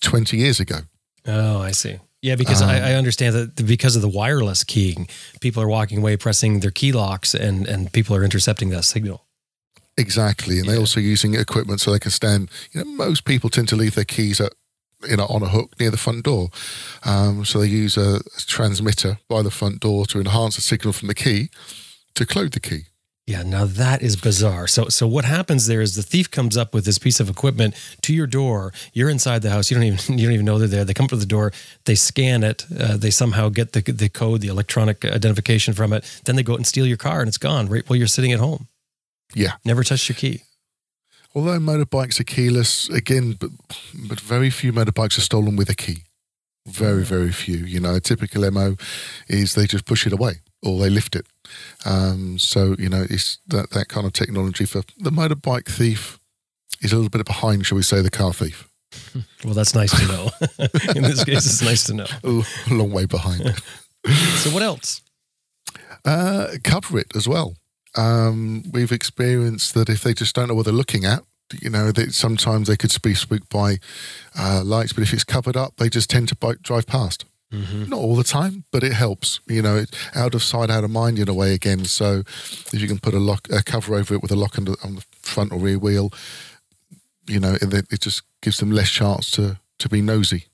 [0.00, 0.78] 20 years ago.
[1.26, 1.98] Oh, I see.
[2.22, 5.08] Yeah, because I, I understand that because of the wireless keying,
[5.40, 9.24] people are walking away pressing their key locks and, and people are intercepting that signal.
[9.96, 12.50] Exactly, and they're also using equipment so they can stand.
[12.72, 14.52] You know, most people tend to leave their keys at,
[15.08, 16.50] you know, on a hook near the front door,
[17.04, 21.08] um, so they use a transmitter by the front door to enhance the signal from
[21.08, 21.48] the key
[22.14, 22.84] to close the key.
[23.30, 24.66] Yeah, now that is bizarre.
[24.66, 27.76] So so what happens there is the thief comes up with this piece of equipment
[28.02, 28.72] to your door.
[28.92, 29.70] You're inside the house.
[29.70, 30.84] You don't even you don't even know they're there.
[30.84, 31.52] They come to the door.
[31.84, 32.66] They scan it.
[32.76, 36.02] Uh, they somehow get the the code, the electronic identification from it.
[36.24, 38.32] Then they go out and steal your car, and it's gone right while you're sitting
[38.32, 38.66] at home.
[39.32, 39.52] Yeah.
[39.64, 40.42] Never touched your key.
[41.32, 43.50] Although motorbikes are keyless, again, but,
[44.08, 45.98] but very few motorbikes are stolen with a key.
[46.66, 47.58] Very, very few.
[47.58, 48.74] You know, a typical MO
[49.28, 51.26] is they just push it away or they lift it.
[51.84, 56.18] Um, so, you know, it's that, that kind of technology for the motorbike thief
[56.80, 58.68] is a little bit behind, shall we say, the car thief.
[59.44, 60.30] Well, that's nice to know.
[60.94, 62.06] In this case, it's nice to know.
[62.24, 63.54] A long way behind.
[64.36, 65.00] So what else?
[66.04, 67.56] uh, cover it as well.
[67.96, 71.22] Um, we've experienced that if they just don't know what they're looking at,
[71.60, 73.78] you know, that sometimes they could be spooked by
[74.38, 77.24] uh, lights, but if it's covered up, they just tend to bike, drive past.
[77.52, 77.90] Mm-hmm.
[77.90, 79.40] Not all the time, but it helps.
[79.46, 81.84] You know, it, out of sight, out of mind in a way again.
[81.84, 84.66] So if you can put a lock, a cover over it with a lock on
[84.66, 86.12] the, on the front or rear wheel,
[87.26, 90.46] you know, then it just gives them less chance to to be nosy.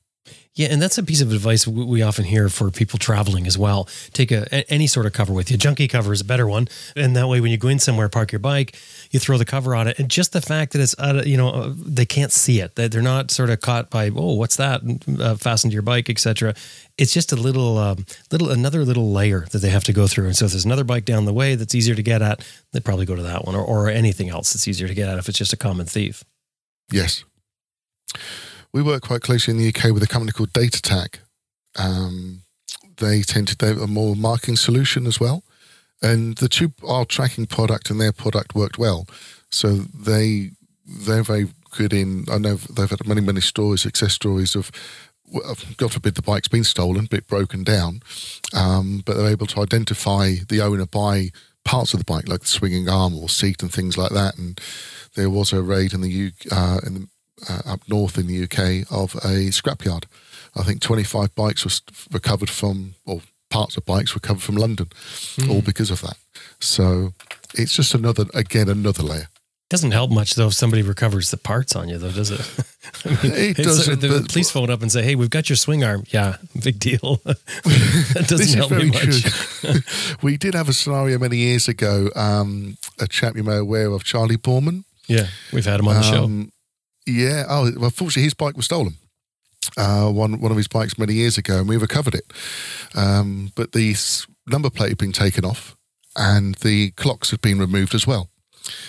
[0.56, 3.90] Yeah, and that's a piece of advice we often hear for people traveling as well.
[4.14, 5.58] Take a, any sort of cover with you.
[5.58, 8.32] Junkie cover is a better one, and that way when you go in somewhere, park
[8.32, 8.74] your bike,
[9.10, 11.50] you throw the cover on it, and just the fact that it's out you know
[11.50, 14.80] uh, they can't see it, that they're not sort of caught by oh what's that
[15.20, 16.54] uh, fastened to your bike, etc.
[16.96, 20.24] It's just a little um, little another little layer that they have to go through.
[20.24, 22.84] And so if there's another bike down the way that's easier to get at, they'd
[22.84, 25.28] probably go to that one or, or anything else that's easier to get at if
[25.28, 26.24] it's just a common thief.
[26.90, 27.24] Yes.
[28.76, 31.20] We work quite closely in the UK with a company called Data Tag.
[31.78, 32.42] Um,
[32.98, 35.44] they tend to they're a more marking solution as well.
[36.02, 39.06] And the two our tracking product and their product worked well.
[39.50, 40.50] So they
[40.84, 44.70] they're very good in I know they've had many, many stories, success stories of
[45.78, 48.02] God forbid the bike's been stolen, bit broken down,
[48.54, 51.30] um, but they're able to identify the owner by
[51.64, 54.36] parts of the bike, like the swinging arm or seat and things like that.
[54.36, 54.60] And
[55.14, 57.08] there was a raid in the U, uh, in
[57.48, 60.04] uh, up north in the UK of a scrapyard.
[60.54, 61.70] I think 25 bikes were
[62.12, 63.20] recovered from, or
[63.50, 64.88] parts of bikes recovered from London,
[65.48, 66.16] all because of that.
[66.60, 67.12] So
[67.54, 69.28] it's just another, again, another layer.
[69.68, 72.40] Doesn't help much though if somebody recovers the parts on you though, does it?
[73.04, 75.56] I mean, It doesn't, The but- police phone up and say, "Hey, we've got your
[75.56, 77.16] swing arm." Yeah, big deal.
[77.24, 79.10] that doesn't help me very
[79.74, 80.22] much.
[80.22, 82.10] we did have a scenario many years ago.
[82.14, 84.84] Um, a chap you may be aware of, Charley Boorman.
[85.08, 86.28] Yeah, we've had him on the show.
[87.06, 87.44] Yeah.
[87.48, 88.94] Oh, well, unfortunately, his bike was stolen.
[89.76, 92.32] Uh, one one of his bikes many years ago, and we recovered it.
[92.94, 95.76] Um, but the s- number plate had been taken off,
[96.16, 98.30] and the clocks had been removed as well.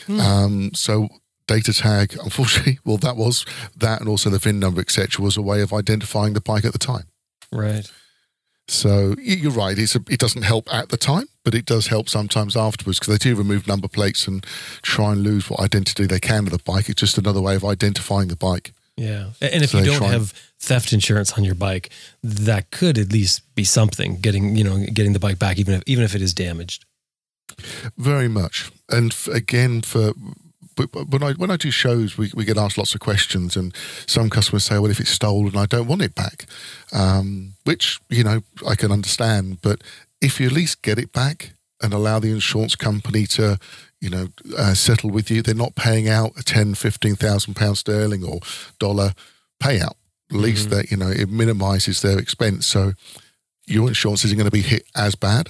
[0.06, 0.19] Hmm.
[0.19, 1.10] Um, so
[1.47, 5.41] data tag, unfortunately, well, that was that, and also the VIN number, etc., was a
[5.41, 7.06] way of identifying the bike at the time.
[7.51, 7.89] Right.
[8.67, 9.77] So you're right.
[9.77, 13.17] It's a, it doesn't help at the time, but it does help sometimes afterwards because
[13.17, 14.45] they do remove number plates and
[14.82, 16.89] try and lose what identity they can of the bike.
[16.89, 18.73] It's just another way of identifying the bike.
[18.97, 21.91] Yeah, and if So you don't and- have theft insurance on your bike,
[22.23, 24.19] that could at least be something.
[24.19, 26.84] Getting you know getting the bike back, even if even if it is damaged.
[27.97, 28.71] Very much.
[28.89, 30.13] And f- again, for
[30.77, 33.57] but- but when I when I do shows, we, we get asked lots of questions,
[33.57, 33.73] and
[34.05, 36.45] some customers say, "Well, if it's stolen, I don't want it back,"
[36.93, 39.61] um, which you know I can understand.
[39.61, 39.81] But
[40.21, 43.59] if you at least get it back and allow the insurance company to,
[44.01, 47.77] you know, uh, settle with you, they're not paying out a ten, fifteen thousand pound
[47.77, 48.39] sterling or
[48.79, 49.13] dollar
[49.61, 49.95] payout.
[50.31, 52.93] At least that you know it minimises their expense, so
[53.65, 55.49] your insurance isn't going to be hit as bad.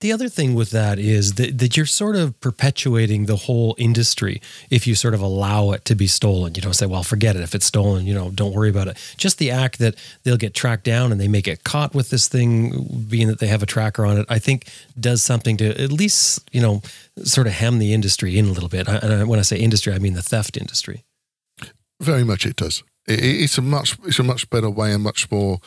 [0.00, 4.40] The other thing with that is that, that you're sort of perpetuating the whole industry
[4.70, 6.54] if you sort of allow it to be stolen.
[6.54, 7.42] You don't say, well, forget it.
[7.42, 8.96] If it's stolen, you know, don't worry about it.
[9.16, 12.28] Just the act that they'll get tracked down and they may get caught with this
[12.28, 15.90] thing, being that they have a tracker on it, I think does something to at
[15.90, 16.80] least, you know,
[17.24, 18.86] sort of hem the industry in a little bit.
[18.86, 21.04] And when I say industry, I mean the theft industry.
[22.00, 22.84] Very much it does.
[23.08, 25.58] It's a much it's a much better way, a much more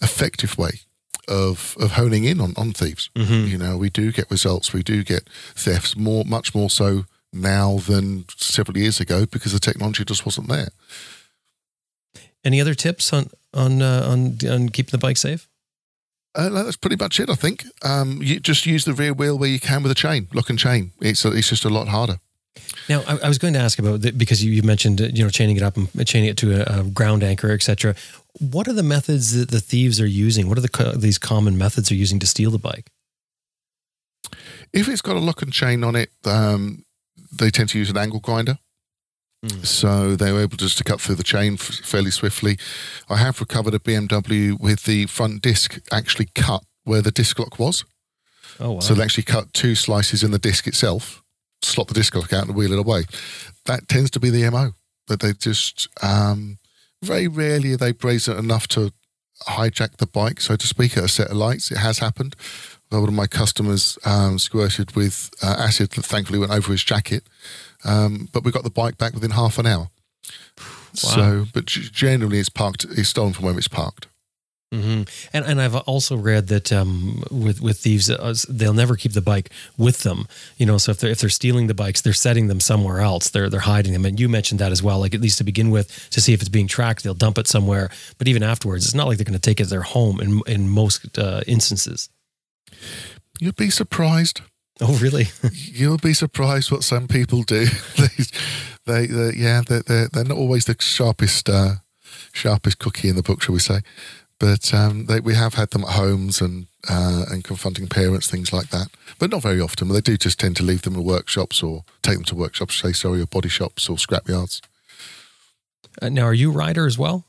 [0.00, 0.80] effective way
[1.28, 3.10] of of honing in on, on thieves.
[3.14, 3.48] Mm-hmm.
[3.48, 7.78] You know, we do get results, we do get thefts more, much more so now
[7.78, 10.68] than several years ago because the technology just wasn't there.
[12.44, 15.48] Any other tips on on uh, on on keeping the bike safe?
[16.36, 17.64] Uh, that's pretty much it, I think.
[17.84, 20.58] Um, you just use the rear wheel where you can with a chain, lock and
[20.58, 20.92] chain.
[21.00, 22.18] It's it's just a lot harder.
[22.88, 25.24] Now, I, I was going to ask about that because you, you mentioned uh, you
[25.24, 27.94] know chaining it up and chaining it to a, a ground anchor, etc.
[28.38, 30.48] What are the methods that the thieves are using?
[30.48, 32.90] What are the these common methods they're using to steal the bike?
[34.72, 36.84] If it's got a lock and chain on it, um,
[37.32, 38.58] they tend to use an angle grinder.
[39.44, 39.66] Mm.
[39.66, 42.58] So they were able just to cut through the chain fairly swiftly.
[43.08, 47.58] I have recovered a BMW with the front disc actually cut where the disc lock
[47.58, 47.84] was.
[48.60, 48.80] Oh wow!
[48.80, 51.23] So they actually cut two slices in the disc itself,
[51.64, 53.04] slot the disc lock out and wheel it away.
[53.66, 54.72] That tends to be the MO.
[55.08, 56.58] That they just um,
[57.02, 58.92] very rarely are they brazen enough to
[59.46, 61.70] hijack the bike, so to speak, at a set of lights.
[61.70, 62.36] It has happened.
[62.90, 67.24] One of my customers um, squirted with uh, acid that thankfully went over his jacket,
[67.84, 69.88] um, but we got the bike back within half an hour.
[70.92, 72.84] So, but generally, it's parked.
[72.84, 74.06] It's stolen from where it's parked.
[74.74, 79.12] Hmm And and I've also read that um, with with thieves, uh, they'll never keep
[79.12, 80.26] the bike with them.
[80.56, 83.30] You know, so if they're if they're stealing the bikes, they're setting them somewhere else.
[83.30, 84.04] They're they're hiding them.
[84.04, 84.98] And you mentioned that as well.
[84.98, 87.46] Like at least to begin with, to see if it's being tracked, they'll dump it
[87.46, 87.90] somewhere.
[88.18, 90.40] But even afterwards, it's not like they're going to take it to their home in
[90.46, 92.08] in most uh, instances.
[93.40, 94.40] You'd be surprised.
[94.80, 95.26] Oh, really?
[95.52, 97.66] You'll be surprised what some people do.
[97.96, 98.08] they,
[98.86, 101.74] they, they, yeah, they're, they're, they're not always the sharpest, uh,
[102.32, 103.80] sharpest cookie in the book, shall we say?
[104.44, 108.52] But um, they, we have had them at homes and uh, and confronting parents, things
[108.52, 108.88] like that.
[109.18, 109.88] But not very often.
[109.88, 112.92] They do just tend to leave them in workshops or take them to workshops, say
[112.92, 114.60] sorry, or body shops or scrapyards.
[116.02, 117.24] Uh, now, are you a rider as well?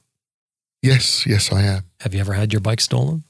[0.82, 1.84] Yes, yes, I am.
[2.02, 3.24] Have you ever had your bike stolen?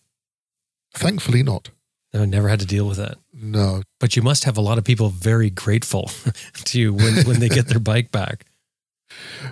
[0.96, 1.70] Thankfully, not.
[2.12, 3.20] No, never had to deal with that.
[3.32, 6.10] No, But you must have a lot of people very grateful
[6.54, 8.46] to you when, when they get their bike back.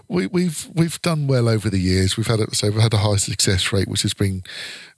[0.07, 2.17] We, we've we've done well over the years.
[2.17, 4.43] We've had a, so we've had a high success rate, which has been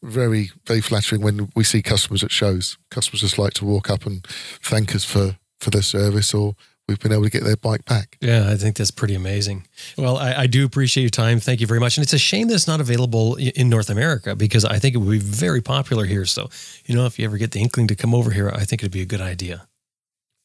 [0.02, 2.78] very very flattering when we see customers at shows.
[2.90, 4.26] Customers just like to walk up and
[4.62, 6.56] thank us for for their service, or
[6.88, 8.18] we've been able to get their bike back.
[8.22, 9.68] Yeah, I think that's pretty amazing.
[9.98, 11.40] Well, I, I do appreciate your time.
[11.40, 11.98] Thank you very much.
[11.98, 15.00] And it's a shame that it's not available in North America because I think it
[15.00, 16.26] would be very popular here.
[16.26, 16.50] So,
[16.86, 18.92] you know, if you ever get the inkling to come over here, I think it'd
[18.92, 19.68] be a good idea.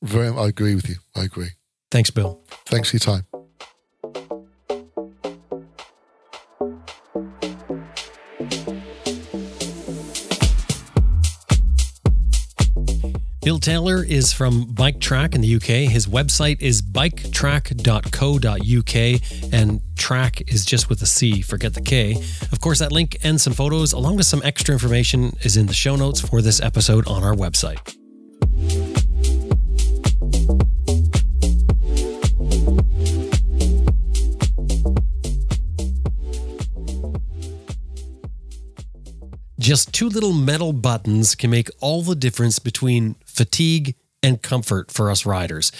[0.02, 0.96] Very, I agree with you.
[1.14, 1.50] I agree.
[1.90, 2.40] Thanks, Bill.
[2.66, 3.39] Thanks for your time.
[13.42, 15.90] Bill Taylor is from Bike Track in the UK.
[15.90, 22.16] His website is biketrack.co.uk, and track is just with a C, forget the K.
[22.52, 25.72] Of course, that link and some photos, along with some extra information, is in the
[25.72, 27.96] show notes for this episode on our website.
[39.58, 45.10] Just two little metal buttons can make all the difference between fatigue and comfort for
[45.10, 45.72] us riders.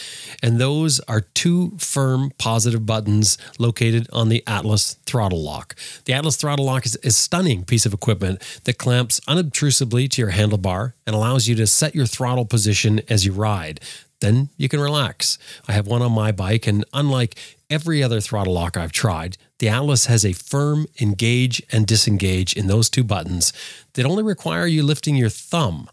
[0.42, 5.76] And those are two firm positive buttons located on the Atlas throttle lock.
[6.06, 10.32] The Atlas throttle lock is a stunning piece of equipment that clamps unobtrusively to your
[10.32, 13.80] handlebar and allows you to set your throttle position as you ride.
[14.20, 15.38] Then you can relax.
[15.66, 17.38] I have one on my bike, and unlike
[17.70, 22.66] every other throttle lock I've tried, the Atlas has a firm engage and disengage in
[22.66, 23.52] those two buttons
[23.94, 25.88] that only require you lifting your thumb.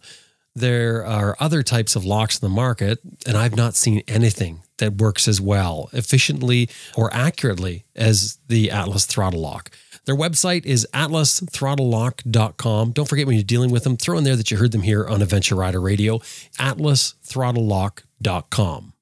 [0.58, 4.98] There are other types of locks in the market, and I've not seen anything that
[4.98, 9.70] works as well, efficiently, or accurately as the Atlas throttle lock.
[10.06, 12.92] Their website is atlasthrottlelock.com.
[12.92, 15.06] Don't forget when you're dealing with them, throw in there that you heard them here
[15.06, 16.18] on Adventure Rider Radio,
[16.58, 18.94] atlasthrottlelock.com.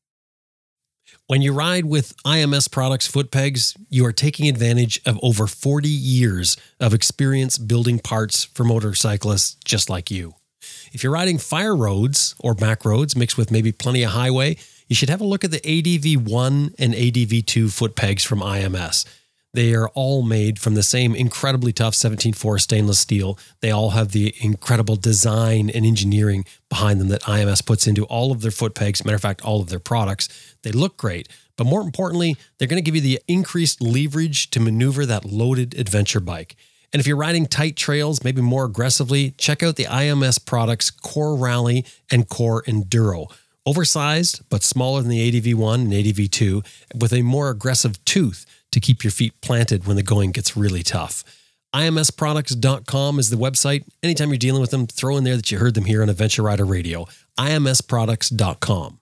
[1.28, 5.88] When you ride with IMS Products foot pegs, you are taking advantage of over 40
[5.88, 10.36] years of experience building parts for motorcyclists just like you.
[10.96, 14.56] If you're riding fire roads or back roads mixed with maybe plenty of highway,
[14.88, 19.04] you should have a look at the ADV1 and ADV2 foot pegs from IMS.
[19.54, 23.38] They are all made from the same incredibly tough 17.4 stainless steel.
[23.60, 28.32] They all have the incredible design and engineering behind them that IMS puts into all
[28.32, 29.04] of their foot pegs.
[29.04, 30.30] Matter of fact, all of their products.
[30.64, 31.28] They look great,
[31.58, 35.78] but more importantly, they're going to give you the increased leverage to maneuver that loaded
[35.78, 36.56] adventure bike.
[36.94, 41.36] And if you're riding tight trails, maybe more aggressively, check out the IMS products Core
[41.36, 43.28] Rally and Core Enduro.
[43.66, 46.66] Oversized, but smaller than the ADV1 and ADV2,
[47.00, 50.84] with a more aggressive tooth to keep your feet planted when the going gets really
[50.84, 51.24] tough.
[51.74, 53.84] IMSproducts.com is the website.
[54.02, 56.44] Anytime you're dealing with them, throw in there that you heard them here on Adventure
[56.44, 57.06] Rider Radio.
[57.38, 59.00] IMSproducts.com.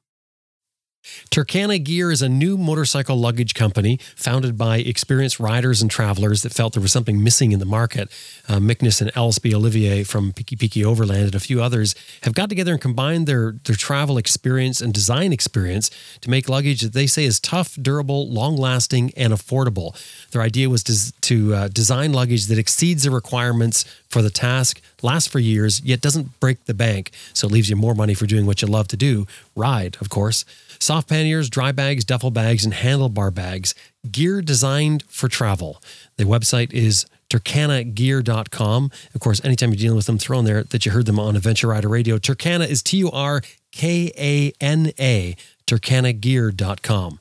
[1.30, 6.54] Turkana Gear is a new motorcycle luggage company founded by experienced riders and travelers that
[6.54, 8.10] felt there was something missing in the market.
[8.48, 12.50] Uh, Mickness and Elsby Olivier from Piki Piki Overland and a few others have got
[12.50, 15.90] together and combined their, their travel experience and design experience
[16.22, 19.96] to make luggage that they say is tough, durable, long lasting, and affordable.
[20.32, 24.80] Their idea was to, to uh, design luggage that exceeds the requirements for the task,
[25.02, 28.26] lasts for years, yet doesn't break the bank, so it leaves you more money for
[28.26, 29.26] doing what you love to do
[29.56, 30.46] ride, of course.
[30.84, 33.74] Soft panniers, dry bags, duffel bags, and handlebar bags.
[34.12, 35.82] Gear designed for travel.
[36.18, 38.92] The website is turkanagear.com.
[39.16, 41.38] Of course, anytime you're dealing with them, throw in there that you heard them on
[41.38, 42.18] Adventure Rider Radio.
[42.18, 47.20] Turkana is T U R K A N A, turkanagear.com.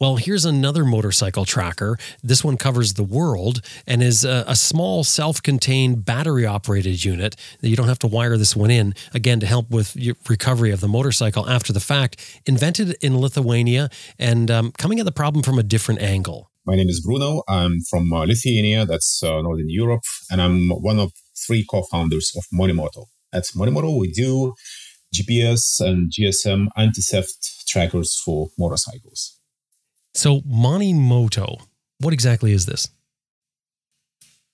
[0.00, 1.98] Well, here's another motorcycle tracker.
[2.22, 7.36] This one covers the world and is a, a small self contained battery operated unit
[7.60, 9.96] that you don't have to wire this one in, again, to help with
[10.28, 12.42] recovery of the motorcycle after the fact.
[12.46, 16.50] Invented in Lithuania and um, coming at the problem from a different angle.
[16.66, 17.42] My name is Bruno.
[17.46, 21.12] I'm from uh, Lithuania, that's uh, Northern Europe, and I'm one of
[21.46, 23.06] three co founders of Monimoto.
[23.34, 24.54] At Monimoto, we do
[25.14, 29.38] GPS and GSM anti theft trackers for motorcycles.
[30.14, 31.60] So, Monimoto,
[31.98, 32.88] what exactly is this?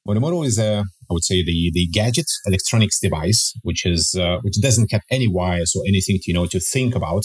[0.08, 0.78] Monimoto is a,
[1.10, 5.28] I would say, the the gadget electronics device, which is uh, which doesn't have any
[5.28, 7.24] wires or anything to you know to think about,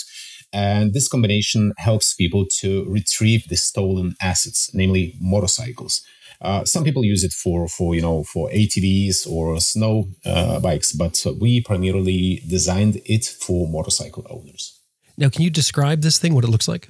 [0.51, 6.01] and this combination helps people to retrieve the stolen assets, namely motorcycles.
[6.41, 10.91] Uh, some people use it for for you know for ATVs or snow uh, bikes,
[10.91, 14.81] but we primarily designed it for motorcycle owners.
[15.17, 16.33] Now, can you describe this thing?
[16.33, 16.89] What it looks like?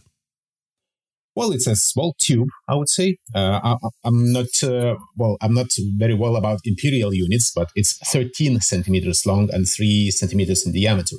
[1.36, 3.17] Well, it's a small tube, I would say.
[3.33, 5.36] Uh, I, am not uh, well.
[5.41, 5.67] I'm not
[5.97, 11.17] very well about imperial units, but it's 13 centimeters long and three centimeters in diameter.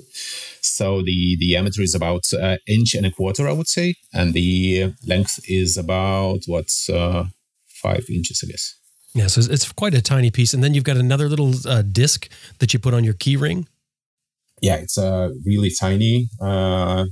[0.62, 4.32] So the diameter is about an uh, inch and a quarter, I would say, and
[4.32, 7.24] the length is about what uh,
[7.66, 8.74] five inches, I guess.
[9.14, 12.28] Yeah, so it's quite a tiny piece, and then you've got another little uh, disc
[12.58, 13.66] that you put on your key ring.
[14.62, 17.04] Yeah, it's a really tiny uh,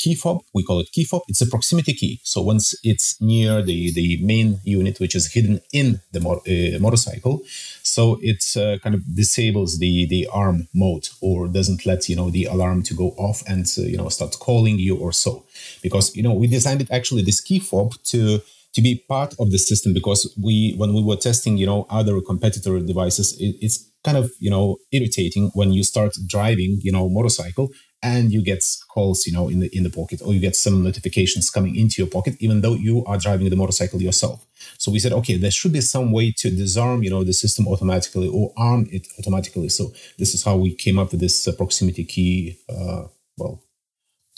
[0.00, 0.38] key fob.
[0.54, 1.22] We call it key fob.
[1.28, 2.20] It's a proximity key.
[2.24, 6.78] So once it's near the, the main unit, which is hidden in the mo- uh,
[6.80, 7.42] motorcycle,
[7.82, 12.30] so it uh, kind of disables the the arm mode or doesn't let you know
[12.30, 15.44] the alarm to go off and uh, you know start calling you or so.
[15.82, 18.40] Because you know we designed it actually this key fob to
[18.74, 22.20] to be part of the system because we when we were testing you know other
[22.20, 27.08] competitor devices it, it's kind of you know irritating when you start driving you know
[27.08, 27.70] motorcycle
[28.02, 30.82] and you get calls you know in the in the pocket or you get some
[30.82, 34.46] notifications coming into your pocket even though you are driving the motorcycle yourself
[34.78, 37.68] so we said okay there should be some way to disarm you know the system
[37.68, 41.52] automatically or arm it automatically so this is how we came up with this uh,
[41.52, 43.02] proximity key uh,
[43.36, 43.62] well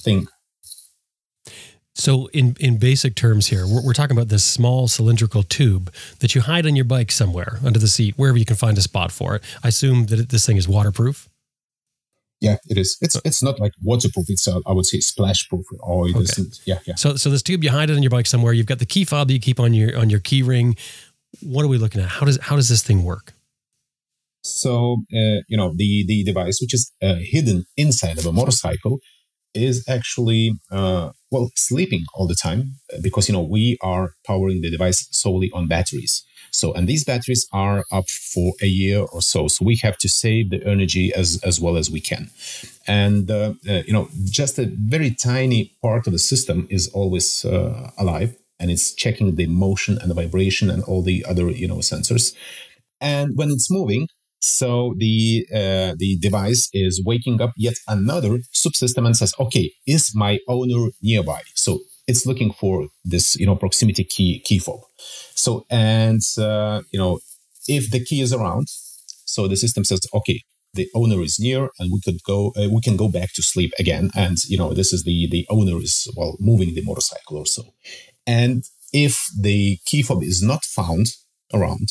[0.00, 0.26] thing
[1.94, 6.34] so, in, in basic terms, here we're, we're, talking about this small cylindrical tube that
[6.34, 9.12] you hide on your bike somewhere under the seat, wherever you can find a spot
[9.12, 9.42] for it.
[9.62, 11.28] I assume that this thing is waterproof.
[12.43, 12.99] Yeah, it is.
[13.01, 14.26] It's it's not like waterproof.
[14.28, 15.64] It's uh, I would say splash proof.
[15.78, 16.43] Or it okay.
[16.64, 16.97] Yeah, yeah.
[16.97, 18.53] So so this tube you hide it on your bike somewhere.
[18.53, 20.76] You've got the key fob that you keep on your on your key ring.
[21.40, 22.09] What are we looking at?
[22.09, 23.34] How does how does this thing work?
[24.43, 28.99] So uh, you know the the device which is uh, hidden inside of a motorcycle
[29.55, 34.70] is actually uh, well sleeping all the time because you know we are powering the
[34.70, 36.24] device solely on batteries.
[36.53, 39.48] So, and these batteries are up for a year or so.
[39.48, 42.30] So we have to save the energy as, as well as we can.
[42.86, 47.44] And, uh, uh, you know, just a very tiny part of the system is always
[47.46, 51.66] uh, alive and it's checking the motion and the vibration and all the other, you
[51.66, 52.34] know, sensors.
[53.00, 54.09] And when it's moving,
[54.43, 60.12] so the uh, the device is waking up yet another subsystem and says, "Okay, is
[60.14, 64.80] my owner nearby?" So it's looking for this you know proximity key key fob.
[65.34, 67.20] So and uh, you know
[67.68, 68.66] if the key is around
[69.24, 70.43] so the system says okay
[70.74, 73.72] the owner is near and we could go uh, we can go back to sleep
[73.78, 74.11] again.
[74.14, 77.62] And you know this is the the owner is well moving the motorcycle or so.
[78.26, 81.07] And if the key fob is not found
[81.53, 81.88] around,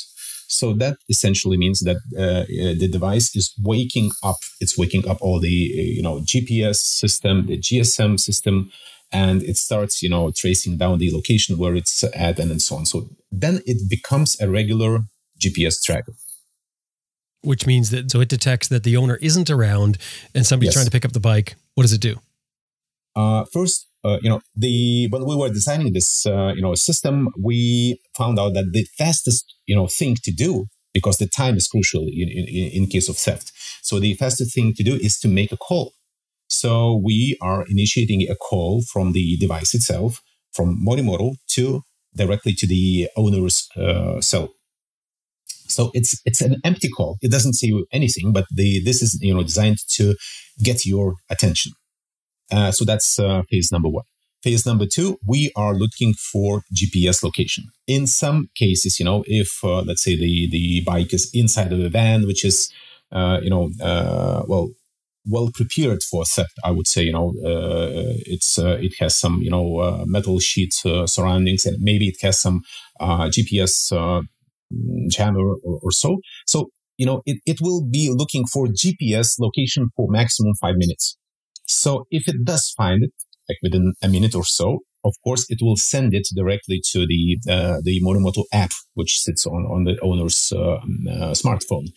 [0.52, 4.40] so that essentially means that uh, uh the device is waking up.
[4.60, 8.72] It's waking up all the uh, you know GPS system, the GSM system,
[9.12, 12.76] and it starts you know tracing down the location where it's at and, and so
[12.76, 12.86] on.
[12.86, 15.00] So then it becomes a regular
[15.44, 16.14] GPS tracker.
[17.44, 19.98] Which means that so it detects that the owner isn't around
[20.36, 20.76] and somebody's Yes.
[20.76, 21.56] trying to pick up the bike.
[21.76, 22.20] What does it do?
[23.16, 27.30] Uh, first, uh, you know, the when we were designing this, uh, you know, system,
[27.42, 31.68] we found out that the fastest, you know, thing to do because the time is
[31.68, 33.52] crucial in, in, in case of theft.
[33.82, 35.94] So the fastest thing to do is to make a call.
[36.48, 40.20] So we are initiating a call from the device itself,
[40.52, 41.82] from Monimoto to
[42.16, 44.50] directly to the owner's uh, cell.
[45.68, 47.18] So it's it's an empty call.
[47.22, 50.16] It doesn't say anything, but the this is you know designed to
[50.62, 51.72] get your attention.
[52.52, 54.04] Uh, so that's uh, phase number one.
[54.44, 57.66] Phase number two, we are looking for GPS location.
[57.88, 61.80] In some cases, you know, if uh, let's say the the bike is inside of
[61.80, 62.72] a van, which is
[63.12, 64.70] uh, you know uh, well
[65.28, 67.04] well prepared for theft, I would say.
[67.04, 67.34] You know,
[68.26, 70.74] it's it has some you know metal sheet
[71.06, 72.64] surroundings, and maybe it has some
[73.12, 73.92] GPS
[75.08, 76.20] jammer or, or so.
[76.48, 81.18] So you know, it, it will be looking for GPS location for maximum five minutes.
[81.72, 83.14] So if it does find it,
[83.48, 87.38] like within a minute or so, of course, it will send it directly to the
[87.50, 91.88] uh, the Monimoto app, which sits on on the owner's uh, uh, smartphone.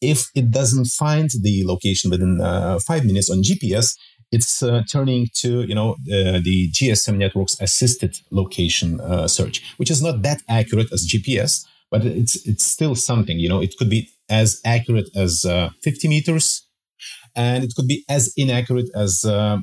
[0.00, 3.94] If it doesn't find the location within uh, five minutes on GPS,
[4.32, 10.02] it's uh, turning to you know uh, the GSM network's assisted location search, which is
[10.02, 13.38] not that accurate as GPS, but it's it's still something.
[13.38, 16.66] You know, it could be as accurate as uh, 50 meters
[17.36, 19.58] and it could be as inaccurate as uh,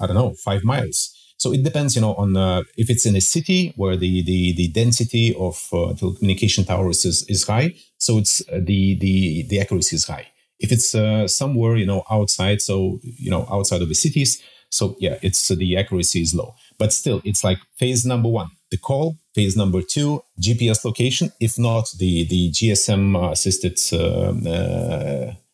[0.00, 1.16] I don't know five miles.
[1.42, 4.52] So it depends, you know, on uh, if it's in a city where the the,
[4.52, 9.60] the density of uh, telecommunication towers is, is high, so it's uh, the the the
[9.60, 10.28] accuracy is high.
[10.60, 14.40] If it's uh, somewhere, you know, outside, so you know, outside of the cities,
[14.70, 16.54] so yeah, it's uh, the accuracy is low.
[16.78, 19.16] But still, it's like phase number one, the call.
[19.34, 21.32] Phase number two, GPS location.
[21.40, 24.46] If not, the the GSM assisted um,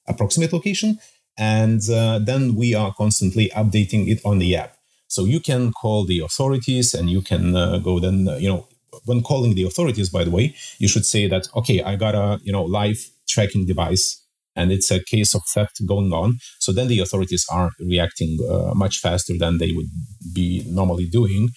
[0.07, 0.99] approximate location
[1.39, 4.75] and uh, then we are constantly updating it on the app.
[5.07, 8.67] So you can call the authorities and you can uh, go then uh, you know
[9.05, 12.41] when calling the authorities by the way you should say that okay i got a
[12.43, 14.23] you know live tracking device
[14.59, 16.39] and it's a case of theft going on.
[16.59, 19.91] So then the authorities are reacting uh, much faster than they would
[20.35, 21.51] be normally doing.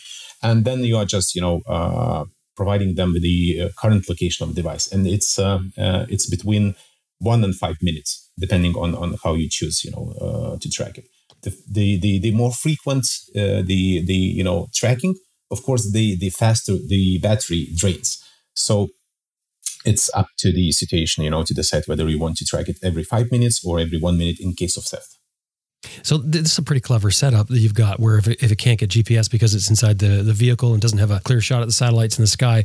[0.43, 2.25] And then you are just you know uh,
[2.55, 4.91] providing them with the uh, current location of the device.
[4.91, 6.75] And it's uh, it's between
[7.17, 10.97] one and five minutes depending on, on how you choose, you know, uh, to track
[10.97, 11.05] it.
[11.43, 15.15] The, the, the, the more frequent uh, the, the, you know, tracking,
[15.49, 18.23] of course, the, the faster the battery drains.
[18.53, 18.89] So
[19.85, 22.77] it's up to the situation, you know, to decide whether you want to track it
[22.83, 25.17] every five minutes or every one minute in case of theft.
[26.03, 28.57] So this is a pretty clever setup that you've got where if it, if it
[28.57, 31.61] can't get GPS because it's inside the, the vehicle and doesn't have a clear shot
[31.61, 32.63] at the satellites in the sky,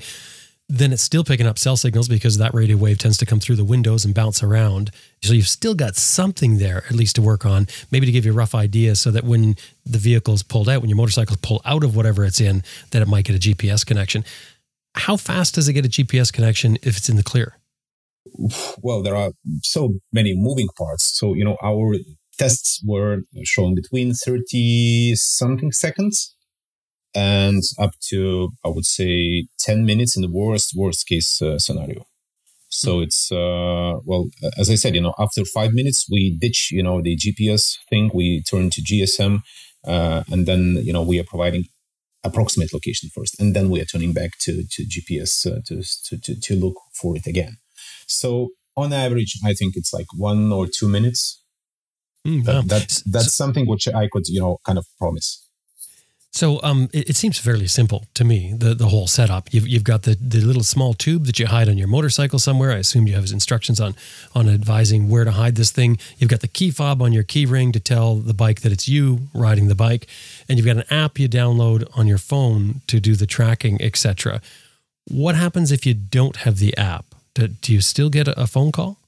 [0.68, 3.54] then it's still picking up cell signals because that radio wave tends to come through
[3.56, 4.90] the windows and bounce around.
[5.22, 8.32] So you've still got something there, at least to work on, maybe to give you
[8.32, 9.54] a rough idea so that when
[9.84, 13.06] the vehicle's pulled out, when your motorcycle's pulled out of whatever it's in, that it
[13.06, 14.24] might get a GPS connection.
[14.94, 17.58] How fast does it get a GPS connection if it's in the clear?
[18.82, 19.30] Well, there are
[19.62, 21.04] so many moving parts.
[21.04, 21.94] So, you know, our
[22.38, 26.35] tests were showing between 30 something seconds
[27.16, 32.04] and up to I would say ten minutes in the worst worst case uh, scenario.
[32.68, 34.26] So it's uh, well,
[34.58, 38.10] as I said, you know, after five minutes we ditch you know the GPS thing,
[38.12, 39.40] we turn to GSM,
[39.86, 41.64] uh, and then you know we are providing
[42.22, 46.20] approximate location first, and then we are turning back to to GPS uh, to, to
[46.20, 47.56] to to look for it again.
[48.06, 51.42] So on average, I think it's like one or two minutes.
[52.26, 55.45] Mm, That, that's that's something which I could you know kind of promise.
[56.36, 58.52] So um, it, it seems fairly simple to me.
[58.54, 59.54] The the whole setup.
[59.54, 62.72] You've you've got the the little small tube that you hide on your motorcycle somewhere.
[62.72, 63.94] I assume you have instructions on
[64.34, 65.96] on advising where to hide this thing.
[66.18, 68.86] You've got the key fob on your key ring to tell the bike that it's
[68.86, 70.08] you riding the bike,
[70.46, 74.42] and you've got an app you download on your phone to do the tracking, etc.
[75.08, 77.06] What happens if you don't have the app?
[77.32, 78.98] Do, do you still get a, a phone call?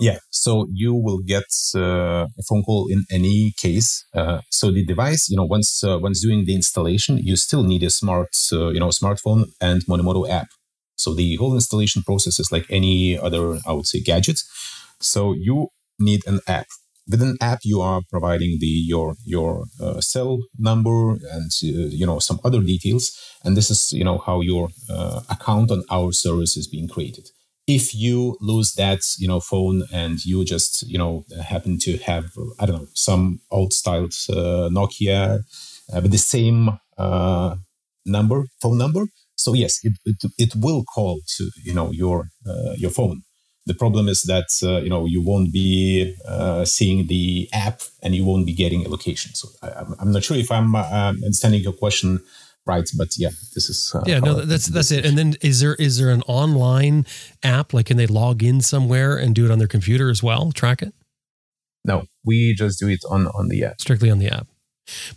[0.00, 1.44] Yeah, so you will get
[1.76, 4.02] uh, a phone call in any case.
[4.14, 7.82] Uh, so the device, you know, once uh, once doing the installation, you still need
[7.82, 10.48] a smart, uh, you know, smartphone and Monimoto app.
[10.96, 14.40] So the whole installation process is like any other, I would say, gadget.
[15.00, 16.68] So you need an app.
[17.12, 19.50] with an app you are providing the your your
[19.84, 20.32] uh, cell
[20.68, 20.98] number
[21.36, 23.04] and uh, you know some other details
[23.44, 24.64] and this is you know how your
[25.34, 27.26] account on our service is being created
[27.66, 32.26] if you lose that you know phone and you just you know happen to have
[32.58, 35.40] i don't know some old styled uh, nokia
[35.92, 37.54] uh, with the same uh,
[38.04, 39.06] number phone number
[39.36, 42.28] so yes it, it, it will call to you know your
[42.76, 43.22] your phone
[43.66, 48.14] the problem is that uh, you know you won't be uh, seeing the app and
[48.14, 49.34] you won't be getting a location.
[49.34, 52.20] So I, am not sure if I'm uh, understanding your question
[52.66, 54.20] right, but yeah, this is uh, yeah.
[54.20, 55.04] No, that's that's it.
[55.04, 57.06] And then is there is there an online
[57.42, 60.52] app like can they log in somewhere and do it on their computer as well?
[60.52, 60.94] Track it.
[61.84, 63.80] No, we just do it on on the app.
[63.80, 64.46] Strictly on the app.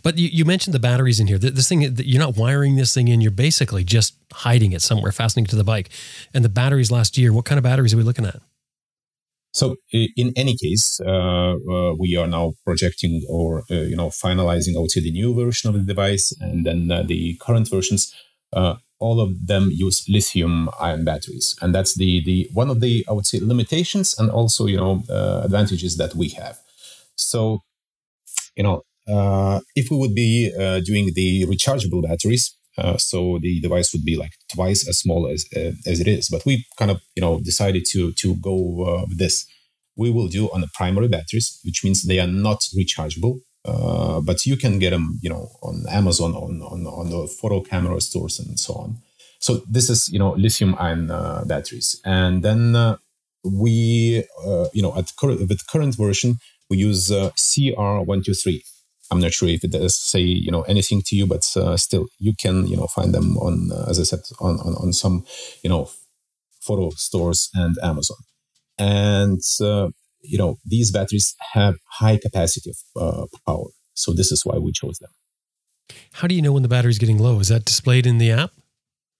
[0.02, 1.38] But you, you mentioned the batteries in here.
[1.38, 3.20] This thing, you're not wiring this thing in.
[3.20, 5.90] You're basically just hiding it somewhere, fastening it to the bike.
[6.32, 8.40] And the batteries last year, what kind of batteries are we looking at?
[9.54, 14.76] So in any case, uh, uh, we are now projecting or uh, you know finalizing,
[14.76, 18.12] I would say, the new version of the device, and then uh, the current versions.
[18.52, 23.12] Uh, all of them use lithium-ion batteries, and that's the the one of the I
[23.12, 26.58] would say limitations and also you know uh, advantages that we have.
[27.16, 27.60] So,
[28.56, 28.82] you know,
[29.76, 30.50] if we would be
[30.84, 35.46] doing the rechargeable batteries, uh, so the device would be like twice as small as
[35.56, 36.28] uh, as it is.
[36.28, 39.46] But we kind of you know decided to to go uh, with this.
[39.96, 43.40] We will do on the primary batteries, which means they are not rechargeable.
[43.66, 47.62] Uh, but you can get them, you know, on Amazon, on, on on the photo
[47.62, 48.98] camera stores, and so on.
[49.38, 51.06] So this is, you know, lithium-ion
[51.46, 52.98] batteries, and then
[53.42, 54.24] we,
[54.74, 58.62] you know, at current with current version, we use CR123
[59.14, 62.06] I'm not sure if it does say you know anything to you, but uh, still
[62.18, 65.24] you can you know find them on uh, as I said on, on on some
[65.62, 65.88] you know
[66.60, 68.16] photo stores and Amazon,
[68.78, 69.88] and uh,
[70.22, 74.72] you know these batteries have high capacity of uh, power, so this is why we
[74.72, 75.10] chose them.
[76.18, 77.40] How do you know when the battery is getting low?
[77.40, 78.52] Is that displayed in the app?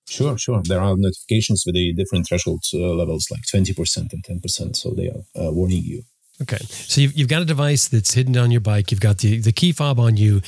[0.08, 0.62] Sure, sure.
[0.64, 4.76] There are notifications with the different threshold uh, levels, like twenty percent and ten percent,
[4.76, 6.02] so they are uh, warning you.
[6.42, 6.58] Okay.
[6.58, 8.90] So you've, you've got a device that's hidden on your bike.
[8.90, 10.38] You've got the, the key fob on you.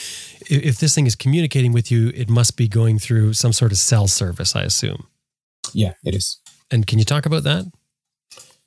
[0.40, 3.70] If, if this thing is communicating with you, it must be going through some sort
[3.72, 5.06] of cell service, I assume.
[5.72, 6.40] Yeah, it is.
[6.70, 7.66] And can you talk about that?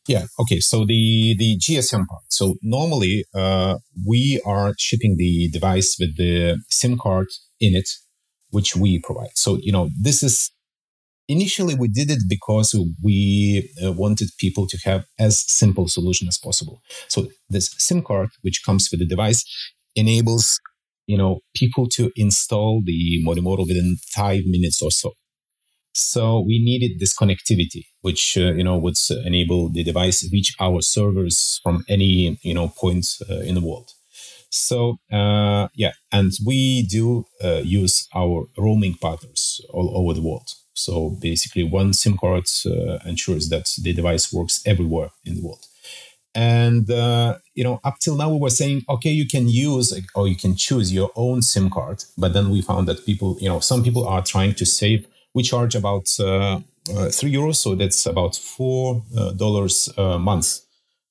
[0.08, 0.26] Yeah.
[0.40, 0.60] Okay.
[0.60, 2.24] So the the GSM part.
[2.30, 7.28] So normally uh, we are shipping the device with the SIM card
[7.60, 7.90] in it,
[8.50, 9.36] which we provide.
[9.36, 10.52] So you know this is
[11.30, 16.38] initially we did it because we uh, wanted people to have as simple solution as
[16.38, 16.82] possible.
[17.08, 19.46] So this sim card which comes with the device
[19.96, 20.60] enables
[21.08, 25.14] you know people to install the model within five minutes or so.
[25.94, 30.56] So we needed this connectivity which uh, you know would enable the device to reach
[30.60, 33.92] our servers from any you know point uh, in the world.
[34.50, 40.50] So uh, yeah and we do uh, use our roaming partners all over the world
[40.80, 45.66] so basically, one SIM card uh, ensures that the device works everywhere in the world.
[46.34, 50.28] And uh, you know, up till now, we were saying, okay, you can use or
[50.28, 52.04] you can choose your own SIM card.
[52.18, 55.06] But then we found that people, you know, some people are trying to save.
[55.34, 56.62] We charge about uh,
[56.96, 60.60] uh three euros, so that's about four uh, dollars a month.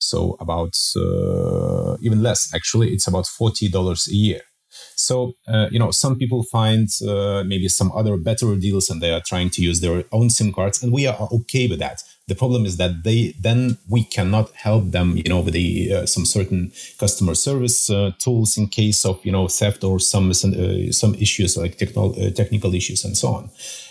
[0.01, 4.41] So about uh, even less, actually, it's about forty dollars a year.
[4.97, 9.13] So, uh, you know, some people find uh, maybe some other better deals and they
[9.13, 12.03] are trying to use their own SIM cards, and we are okay with that.
[12.27, 16.07] The problem is that they then we cannot help them, you know, with the uh,
[16.07, 20.93] some certain customer service uh, tools in case of you know theft or some uh,
[20.93, 23.51] some issues like technical uh, technical issues and so on.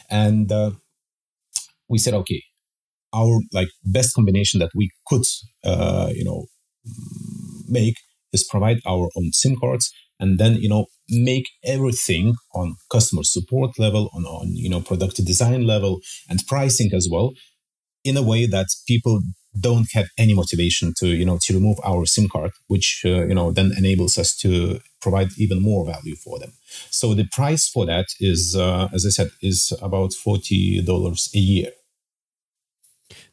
[0.09, 0.51] And
[1.89, 2.43] we said, okay,
[3.13, 5.25] our like best combination that we could,
[6.13, 6.45] you know,
[7.67, 7.95] make
[8.33, 13.77] is provide our own SIM cards and then you know make everything on customer support
[13.79, 15.99] level on, on you know product design level
[16.29, 17.33] and pricing as well
[18.03, 19.21] in a way that people
[19.59, 23.33] don't have any motivation to you know to remove our sim card which uh, you
[23.33, 26.51] know then enables us to provide even more value for them.
[26.89, 31.71] So the price for that is uh, as i said is about $40 a year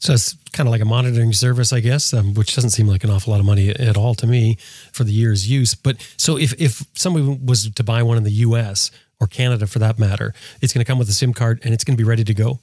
[0.05, 3.05] so it's kind of like a monitoring service, I guess, um, which doesn't seem like
[3.05, 4.59] an awful lot of money at all to me
[4.92, 5.74] for the year's use.
[5.74, 9.78] But so if, if somebody was to buy one in the US or Canada for
[9.78, 12.07] that matter, it's going to come with a SIM card and it's going to be
[12.07, 12.61] ready to go?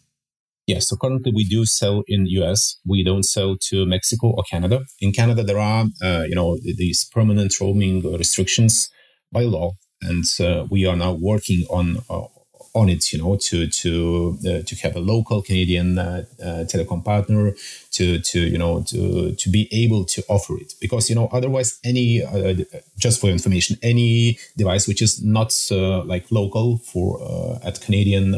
[0.67, 0.87] Yes.
[0.87, 2.77] So currently we do sell in US.
[2.87, 4.81] We don't sell to Mexico or Canada.
[4.99, 8.91] In Canada, there are, uh, you know, these permanent roaming restrictions
[9.31, 9.71] by law.
[10.03, 12.27] And uh, we are now working on uh,
[12.74, 17.03] on it, you know, to to uh, to have a local Canadian uh, uh, telecom
[17.03, 17.53] partner
[17.91, 21.80] to to you know to to be able to offer it because you know otherwise
[21.84, 22.55] any uh,
[22.97, 28.32] just for information any device which is not uh, like local for uh, at Canadian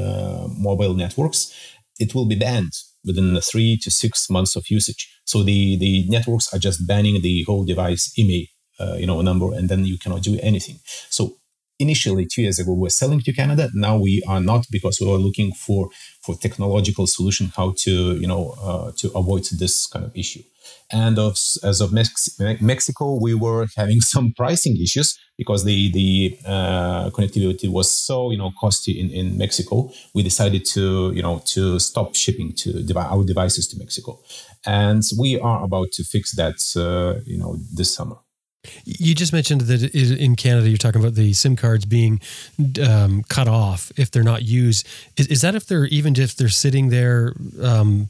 [0.57, 1.53] mobile networks
[1.99, 2.73] it will be banned
[3.05, 5.09] within three to six months of usage.
[5.25, 8.11] So the the networks are just banning the whole device
[8.79, 10.79] uh, you know, number, and then you cannot do anything.
[11.09, 11.37] So
[11.85, 13.65] initially two years ago we were selling to Canada.
[13.73, 15.81] Now we are not because we are looking for
[16.23, 20.43] for technological solution how to you know uh, to avoid this kind of issue.
[20.91, 26.37] And of, as of Mex- Mexico, we were having some pricing issues because the the
[26.45, 29.75] uh, connectivity was so you know costly in, in Mexico.
[30.15, 34.19] We decided to you know to stop shipping to our devices to Mexico,
[34.65, 38.17] and we are about to fix that uh, you know this summer.
[38.85, 42.21] You just mentioned that in Canada, you're talking about the SIM cards being
[42.81, 44.87] um, cut off if they're not used.
[45.17, 48.09] Is, is, that if they're even if they're sitting there, um,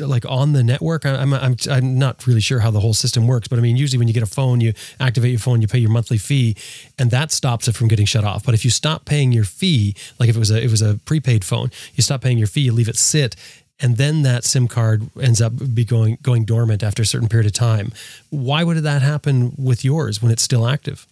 [0.00, 1.06] like on the network?
[1.06, 3.98] I'm, I'm I'm not really sure how the whole system works, but I mean, usually
[3.98, 6.56] when you get a phone, you activate your phone, you pay your monthly fee,
[6.98, 8.44] and that stops it from getting shut off.
[8.44, 10.98] But if you stop paying your fee, like if it was a it was a
[11.04, 13.36] prepaid phone, you stop paying your fee, you leave it sit,
[13.80, 17.46] and then that SIM card ends up be going going dormant after a certain period
[17.46, 17.92] of time.
[18.30, 21.06] Why would that happen with yours when it's still active?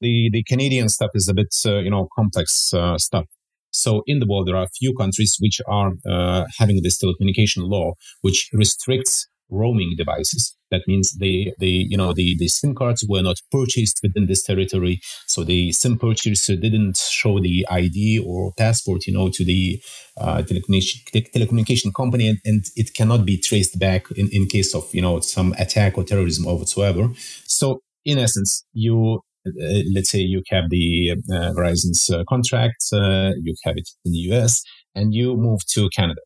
[0.00, 3.26] The the Canadian stuff is a bit uh, you know complex uh, stuff.
[3.70, 7.68] So in the world there are a few countries which are uh, having this telecommunication
[7.68, 10.54] law which restricts roaming devices.
[10.70, 14.42] That means they, they, you know, the, the SIM cards were not purchased within this
[14.42, 15.00] territory.
[15.26, 19.80] So the SIM purchaser didn't show the ID or passport, you know, to the
[20.16, 24.92] uh, telecommunication, telecommunication company, and, and, it cannot be traced back in, in case of,
[24.94, 27.08] you know, some attack or terrorism or whatsoever.
[27.44, 33.32] So in essence, you uh, let's say you have the uh, Verizon's uh, contract, uh,
[33.42, 34.62] you have it in the US,
[34.94, 36.20] and you move to Canada.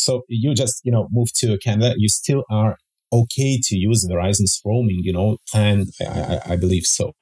[0.00, 2.76] So you just, you know, move to Canada, you still are
[3.12, 7.12] okay to use Verizon's roaming, you know, and I, I, believe so.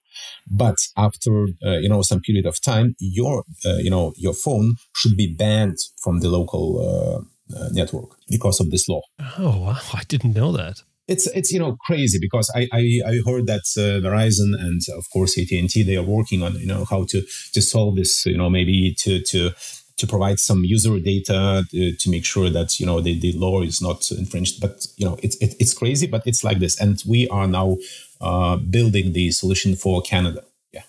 [0.51, 4.74] But after, uh, you know, some period of time, your, uh, you know, your phone
[4.95, 9.01] should be banned from the local uh, uh network because of this law.
[9.39, 9.79] Oh, wow.
[9.95, 10.83] I didn't know that.
[11.07, 15.07] It's, it's you know crazy because I, I, I heard that uh, Verizon and of
[15.11, 17.22] course AT and T they are working on you know how to
[17.55, 19.53] to solve this you know maybe to to
[19.99, 23.32] to provide some user data to, uh, to make sure that you know the, the
[23.32, 24.61] law is not infringed.
[24.61, 27.76] But you know it's it, it's crazy, but it's like this, and we are now
[28.20, 30.44] uh, building the solution for Canada.
[30.72, 30.82] Yeah.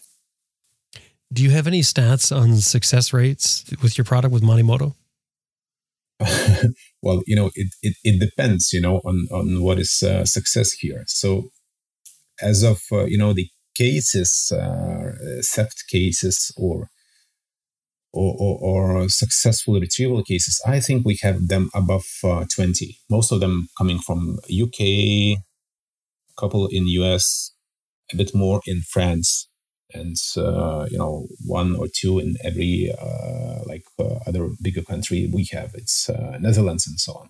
[1.33, 4.95] Do you have any stats on success rates with your product with Monimoto?
[7.01, 10.73] well, you know, it, it, it depends, you know, on, on what is uh, success
[10.73, 11.03] here.
[11.07, 11.49] So
[12.41, 16.89] as of, uh, you know, the cases, uh, theft cases or
[18.11, 22.97] or, or, or, successful retrieval cases, I think we have them above uh, 20.
[23.09, 25.37] Most of them coming from UK, a
[26.37, 27.51] couple in US,
[28.11, 29.47] a bit more in France,
[29.93, 35.29] and uh, you know one or two in every uh, like uh, other bigger country
[35.31, 35.71] we have.
[35.73, 37.29] It's uh, Netherlands and so on.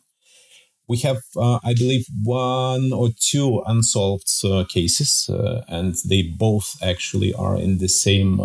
[0.88, 4.28] We have, uh, I believe, one or two unsolved
[4.70, 5.30] cases,
[5.68, 8.40] and they both actually are in the same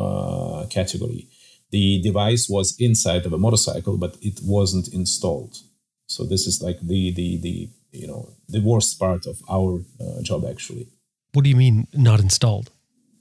[0.69, 1.29] category
[1.75, 5.55] the device was inside of a motorcycle, but it wasn't installed.
[6.07, 7.57] So this is like the the the
[8.01, 8.23] you know
[8.55, 9.71] the worst part of our
[10.03, 10.87] uh, job actually.
[11.33, 12.71] What do you mean not installed?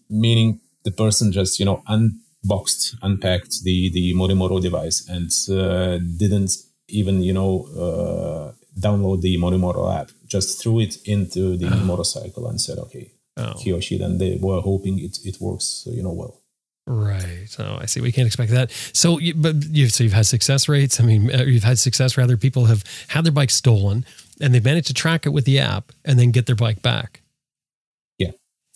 [0.07, 0.49] Meaning
[0.87, 6.51] the person just you know unboxed, unpacked the the Monimoto device and uh, didn't
[6.99, 7.51] even you know
[7.85, 8.45] uh,
[8.85, 10.09] download the Monimoto app.
[10.35, 11.85] Just threw it into the oh.
[11.91, 13.05] motorcycle and said, okay,
[13.37, 13.53] oh.
[13.61, 13.97] he or she.
[13.97, 16.42] Then they were hoping it it works you know well.
[16.85, 17.45] Right.
[17.47, 18.01] So I see.
[18.01, 18.71] We can't expect that.
[18.91, 20.99] So, but you've so you've had success rates.
[20.99, 22.17] I mean, uh, you've had success.
[22.17, 24.05] Rather, people have had their bike stolen,
[24.41, 27.22] and they've managed to track it with the app, and then get their bike back.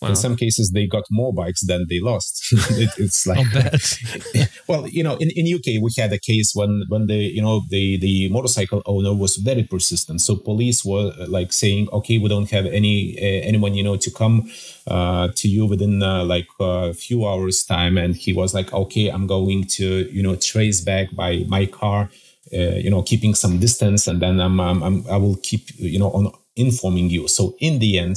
[0.00, 0.10] Wow.
[0.10, 2.46] In some cases, they got more bikes than they lost.
[2.52, 3.44] it, it's like,
[4.68, 7.62] well, you know, in, in UK we had a case when when the you know
[7.68, 10.20] the the motorcycle owner was very persistent.
[10.20, 13.96] So police were uh, like saying, okay, we don't have any uh, anyone you know
[13.96, 14.48] to come
[14.86, 19.08] uh, to you within uh, like a few hours time, and he was like, okay,
[19.08, 22.08] I'm going to you know trace back by my car.
[22.50, 25.98] Uh, you know, keeping some distance, and then I'm, I'm, I'm I will keep you
[25.98, 27.28] know on informing you.
[27.28, 28.16] So in the end,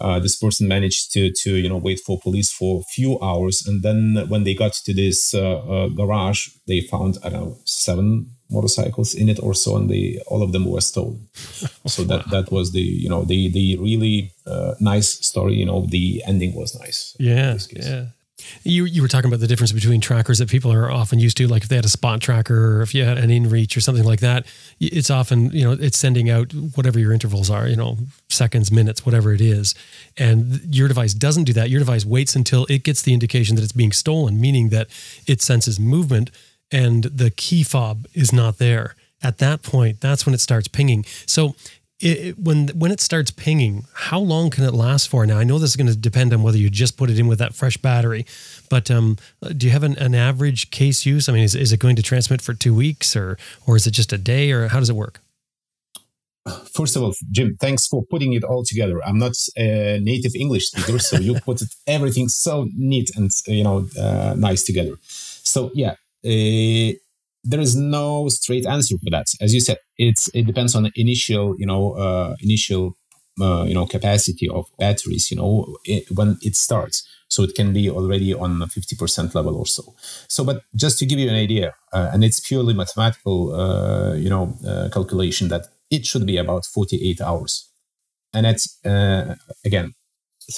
[0.00, 3.64] uh, this person managed to to you know wait for police for a few hours,
[3.66, 7.58] and then when they got to this uh, uh, garage, they found I don't know
[7.64, 11.28] seven motorcycles in it or so, and they all of them were stolen.
[11.86, 15.54] so that that was the you know the the really uh, nice story.
[15.54, 17.16] You know, the ending was nice.
[17.18, 18.06] Yeah, yeah.
[18.62, 21.46] You you were talking about the difference between trackers that people are often used to,
[21.46, 24.04] like if they had a spot tracker or if you had an inReach or something
[24.04, 24.46] like that.
[24.80, 29.04] It's often you know it's sending out whatever your intervals are, you know, seconds, minutes,
[29.04, 29.74] whatever it is,
[30.16, 31.70] and your device doesn't do that.
[31.70, 34.88] Your device waits until it gets the indication that it's being stolen, meaning that
[35.26, 36.30] it senses movement
[36.72, 38.94] and the key fob is not there.
[39.22, 41.04] At that point, that's when it starts pinging.
[41.26, 41.54] So
[42.00, 45.26] it, when when it starts pinging, how long can it last for?
[45.26, 47.26] Now I know this is going to depend on whether you just put it in
[47.26, 48.24] with that fresh battery,
[48.68, 49.18] but um,
[49.56, 51.28] do you have an, an average case use?
[51.28, 53.36] I mean, is, is it going to transmit for two weeks, or
[53.66, 55.20] or is it just a day, or how does it work?
[56.72, 59.04] First of all, Jim, thanks for putting it all together.
[59.04, 63.88] I'm not a native English speaker, so you put everything so neat and you know
[63.98, 64.96] uh, nice together.
[65.02, 66.96] So yeah, uh,
[67.44, 69.26] there is no straight answer for that.
[69.40, 72.96] As you said, it's it depends on the initial, you know, uh, initial,
[73.40, 75.30] uh, you know, capacity of batteries.
[75.30, 79.56] You know, it, when it starts, so it can be already on fifty percent level
[79.56, 79.94] or so.
[80.28, 84.28] So, but just to give you an idea, uh, and it's purely mathematical, uh, you
[84.28, 87.68] know, uh, calculation that it should be about forty-eight hours,
[88.34, 89.34] and that's uh,
[89.64, 89.92] again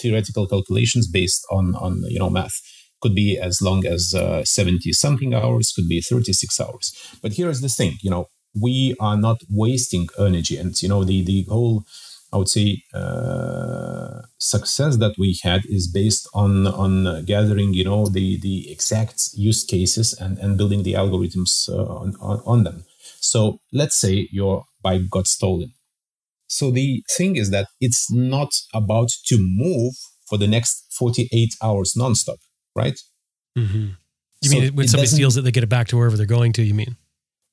[0.01, 2.61] theoretical calculations based on on you know math
[3.03, 6.93] could be as long as uh, 70 something hours could be 36 hours.
[7.23, 8.29] But here is the thing you know
[8.61, 10.57] we are not wasting energy.
[10.57, 11.85] And you know the the whole
[12.33, 18.07] i would say uh, success that we had is based on on gathering you know
[18.07, 22.85] the the exact use cases and and building the algorithms uh, on, on on them.
[23.21, 25.73] So let's say your bike got stolen.
[26.49, 29.95] So the thing is that it's not about to move
[30.29, 32.39] for the next 48 hours nonstop
[32.75, 32.99] right?
[33.59, 33.89] Mm-hmm.
[34.43, 36.53] You so mean when somebody steals it, they get it back to wherever they're going
[36.55, 36.63] to?
[36.63, 36.97] You mean?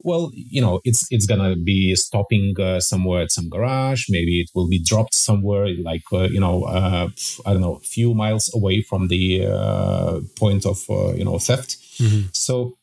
[0.02, 4.06] Well, you know, it's it's gonna be stopping uh, somewhere at some garage.
[4.10, 7.10] Maybe it will be dropped somewhere, like uh, you know, uh,
[7.46, 11.38] I don't know, a few miles away from the uh, point of uh, you know
[11.38, 11.78] theft.
[11.98, 12.30] Mm-hmm.
[12.32, 12.74] So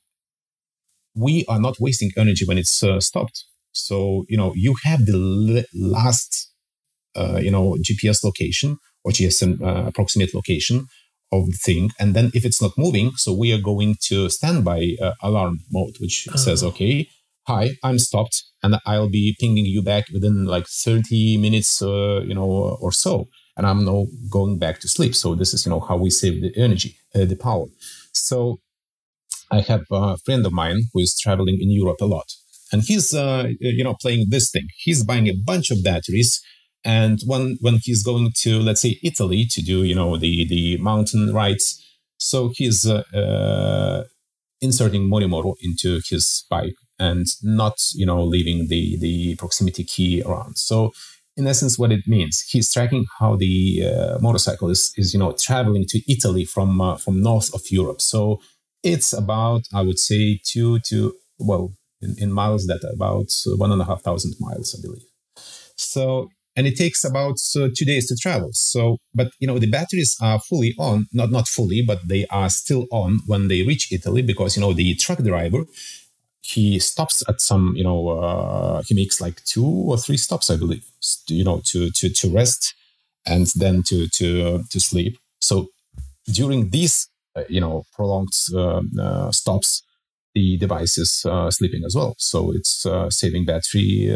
[1.14, 3.44] we are not wasting energy when it's uh, stopped.
[3.72, 6.52] So you know, you have the last
[7.16, 10.86] you know GPS location or GSM approximate location
[11.32, 11.90] of the thing.
[11.98, 15.96] And then if it's not moving, so we are going to standby uh, alarm mode,
[16.00, 16.36] which oh.
[16.36, 17.08] says, okay,
[17.46, 22.34] hi, I'm stopped, and I'll be pinging you back within like 30 minutes, uh, you
[22.34, 23.28] know, or so.
[23.56, 25.14] And I'm now going back to sleep.
[25.14, 27.66] So this is, you know, how we save the energy, uh, the power.
[28.12, 28.60] So
[29.50, 32.26] I have a friend of mine who is traveling in Europe a lot,
[32.72, 34.66] and he's, uh, you know, playing this thing.
[34.76, 36.40] He's buying a bunch of batteries
[36.86, 40.78] and when when he's going to let's say Italy to do you know the the
[40.78, 41.84] mountain rides,
[42.16, 44.04] so he's uh, uh,
[44.60, 50.56] inserting Monimoto into his bike and not you know leaving the the proximity key around.
[50.56, 50.92] So
[51.36, 55.32] in essence, what it means, he's tracking how the uh, motorcycle is, is you know
[55.32, 58.00] traveling to Italy from uh, from north of Europe.
[58.00, 58.40] So
[58.84, 63.82] it's about I would say two to well in, in miles that about one and
[63.82, 65.06] a half thousand miles, I believe.
[65.76, 68.50] So and it takes about uh, two days to travel.
[68.52, 72.50] So, but you know, the batteries are fully on, not not fully, but they are
[72.50, 75.64] still on when they reach Italy because you know the truck driver
[76.42, 80.56] he stops at some, you know, uh, he makes like two or three stops, I
[80.56, 80.84] believe,
[81.28, 82.74] you know, to to to rest
[83.26, 85.18] and then to to to sleep.
[85.40, 85.68] So
[86.32, 89.82] during these, uh, you know, prolonged uh, uh, stops,
[90.34, 92.14] the device is uh, sleeping as well.
[92.18, 94.10] So it's saving battery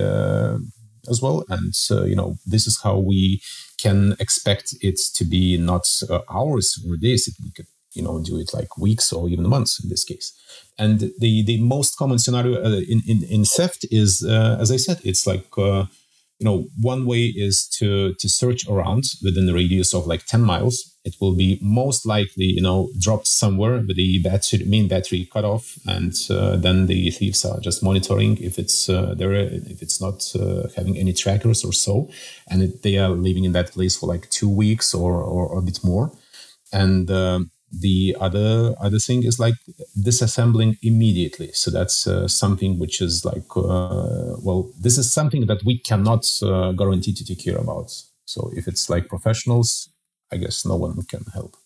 [1.08, 1.44] as well.
[1.48, 3.42] And uh, you know, this is how we
[3.78, 7.34] can expect it to be not uh, hours or days.
[7.42, 10.32] We could you know do it like weeks or even months in this case.
[10.78, 14.76] And the the most common scenario uh, in, in in theft is, uh, as I
[14.76, 15.86] said, it's like uh,
[16.40, 20.40] you know, one way is to to search around within the radius of like 10
[20.40, 20.96] miles.
[21.04, 25.44] It will be most likely, you know, dropped somewhere with the battery, main battery cut
[25.44, 30.00] off, and uh, then the thieves are just monitoring if it's uh, there, if it's
[30.00, 32.08] not uh, having any trackers or so,
[32.50, 35.58] and it, they are living in that place for like two weeks or or, or
[35.58, 36.10] a bit more,
[36.72, 39.54] and um, the other other thing is like
[39.98, 45.62] disassembling immediately so that's uh, something which is like uh, well this is something that
[45.64, 47.90] we cannot uh, guarantee to take care about
[48.24, 49.88] so if it's like professionals
[50.32, 51.56] i guess no one can help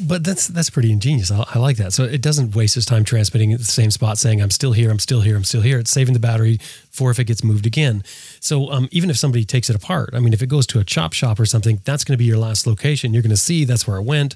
[0.00, 1.30] but that's that's pretty ingenious.
[1.30, 1.92] I, I, like that.
[1.92, 4.90] So it doesn't waste his time transmitting at the same spot, saying "I'm still here,
[4.90, 6.58] I'm still here, I'm still here." It's saving the battery
[6.90, 8.02] for if it gets moved again.
[8.40, 10.84] So um, even if somebody takes it apart, I mean, if it goes to a
[10.84, 13.14] chop shop or something, that's going to be your last location.
[13.14, 14.34] You're going to see that's where it went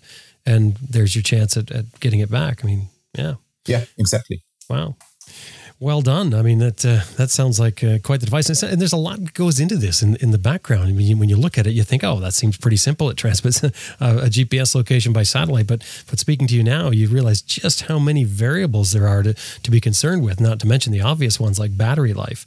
[0.49, 2.65] and there's your chance at, at getting it back.
[2.65, 3.35] I mean, yeah.
[3.67, 4.43] Yeah, exactly.
[4.71, 4.97] Wow.
[5.81, 6.35] Well done.
[6.35, 8.49] I mean, that uh, that sounds like uh, quite the device.
[8.51, 10.89] And and there's a lot that goes into this in, in the background.
[10.89, 13.11] I mean, you- when you look at it, you think, oh, that seems pretty simple.
[13.11, 15.67] It transmits a, a GPS location by satellite.
[15.69, 19.35] But but speaking to you now, you realize just how many variables there are to,
[19.63, 22.45] to be concerned with, not to mention the obvious ones like battery life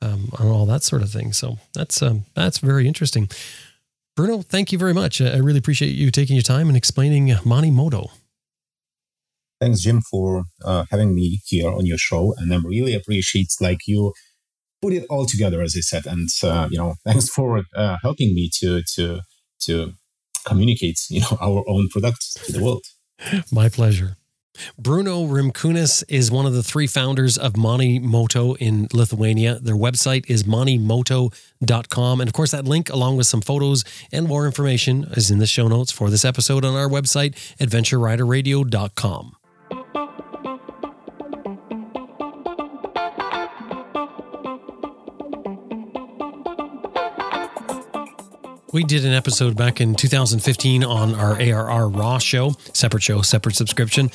[0.00, 1.32] um, and all that sort of thing.
[1.32, 3.28] So that's um, that's very interesting.
[4.14, 5.20] Bruno, thank you very much.
[5.20, 8.10] I really appreciate you taking your time and explaining Monimoto.
[9.60, 13.78] Thanks, Jim, for uh, having me here on your show, and I'm really appreciate like
[13.86, 14.12] you
[14.82, 18.34] put it all together, as I said, and uh, you know, thanks for uh, helping
[18.34, 19.20] me to to
[19.66, 19.92] to
[20.44, 22.84] communicate, you know, our own product to the world.
[23.52, 24.16] My pleasure.
[24.78, 29.58] Bruno Rimkunis is one of the three founders of Monimoto in Lithuania.
[29.58, 32.20] Their website is monimoto.com.
[32.20, 35.46] And of course, that link, along with some photos and more information, is in the
[35.46, 39.36] show notes for this episode on our website, adventureriderradio.com.
[48.72, 53.54] We did an episode back in 2015 on our ARR Raw show, separate show, separate
[53.54, 54.10] subscription.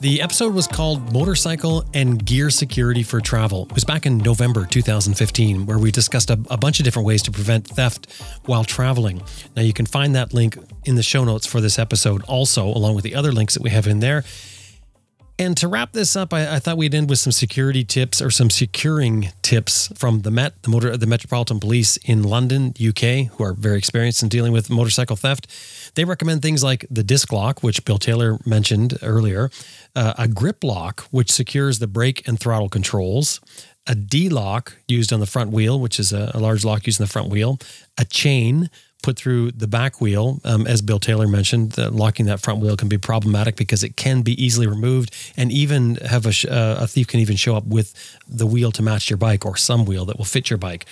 [0.00, 3.66] The episode was called Motorcycle and Gear Security for Travel.
[3.68, 7.24] It was back in November 2015, where we discussed a, a bunch of different ways
[7.24, 8.06] to prevent theft
[8.46, 9.20] while traveling.
[9.56, 12.94] Now, you can find that link in the show notes for this episode, also, along
[12.94, 14.22] with the other links that we have in there.
[15.40, 18.28] And to wrap this up, I, I, thought we'd end with some security tips or
[18.28, 23.44] some securing tips from the Met, the motor, the Metropolitan Police in London, UK, who
[23.44, 25.46] are very experienced in dealing with motorcycle theft.
[25.94, 29.48] They recommend things like the disc lock, which Bill Taylor mentioned earlier,
[29.94, 33.40] uh, a grip lock, which secures the brake and throttle controls,
[33.86, 36.98] a D lock used on the front wheel, which is a, a large lock used
[36.98, 37.60] in the front wheel,
[37.96, 38.70] a chain
[39.02, 40.40] put through the back wheel.
[40.44, 43.96] Um, as Bill Taylor mentioned, uh, locking that front wheel can be problematic because it
[43.96, 47.66] can be easily removed, and even have a, uh, a thief can even show up
[47.66, 47.94] with
[48.28, 50.84] the wheel to match your bike or some wheel that will fit your bike.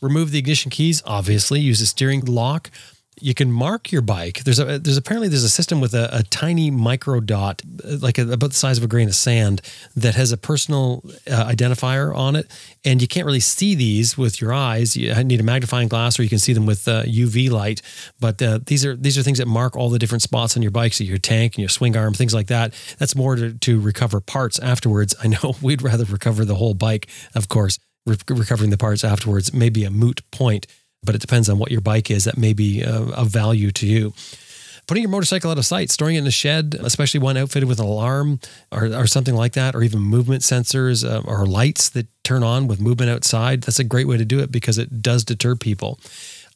[0.00, 1.02] Remove the ignition keys.
[1.04, 2.70] Obviously, use a steering lock.
[3.20, 4.44] You can mark your bike.
[4.44, 8.30] There's a there's apparently there's a system with a, a tiny micro dot, like a,
[8.32, 9.62] about the size of a grain of sand,
[9.96, 12.50] that has a personal uh, identifier on it,
[12.84, 14.96] and you can't really see these with your eyes.
[14.96, 17.82] You need a magnifying glass, or you can see them with uh, UV light.
[18.18, 20.70] But uh, these are these are things that mark all the different spots on your
[20.70, 22.74] bike, so your tank and your swing arm, things like that.
[22.98, 25.14] That's more to, to recover parts afterwards.
[25.22, 27.78] I know we'd rather recover the whole bike, of course.
[28.06, 30.66] Re- recovering the parts afterwards may be a moot point
[31.02, 33.86] but it depends on what your bike is that may be uh, of value to
[33.86, 34.12] you.
[34.86, 37.78] Putting your motorcycle out of sight, storing it in a shed, especially one outfitted with
[37.78, 38.40] an alarm
[38.72, 42.66] or, or something like that, or even movement sensors uh, or lights that turn on
[42.66, 46.00] with movement outside, that's a great way to do it because it does deter people.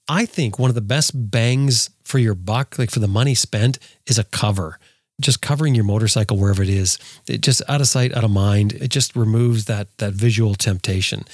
[0.08, 3.78] I think one of the best bangs for your buck, like for the money spent,
[4.06, 4.78] is a cover
[5.20, 8.72] just covering your motorcycle wherever it is it just out of sight out of mind
[8.72, 11.24] it just removes that that visual temptation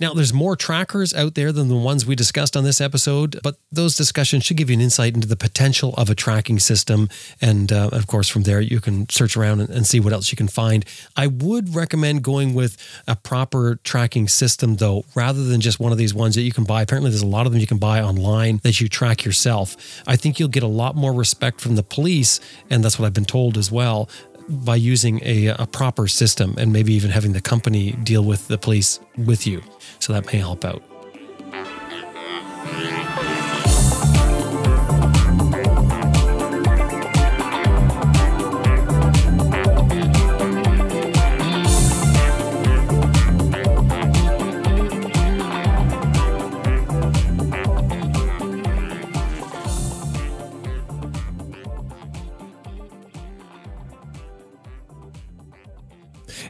[0.00, 3.56] now, there's more trackers out there than the ones we discussed on this episode, but
[3.72, 7.08] those discussions should give you an insight into the potential of a tracking system.
[7.40, 10.30] And uh, of course, from there, you can search around and, and see what else
[10.30, 10.84] you can find.
[11.16, 12.76] I would recommend going with
[13.06, 16.64] a proper tracking system, though, rather than just one of these ones that you can
[16.64, 16.82] buy.
[16.82, 19.76] Apparently, there's a lot of them you can buy online that you track yourself.
[20.06, 23.14] I think you'll get a lot more respect from the police, and that's what I've
[23.14, 24.10] been told as well
[24.48, 28.58] by using a, a proper system and maybe even having the company deal with the
[28.58, 29.62] police with you.
[29.98, 30.82] So that may help out.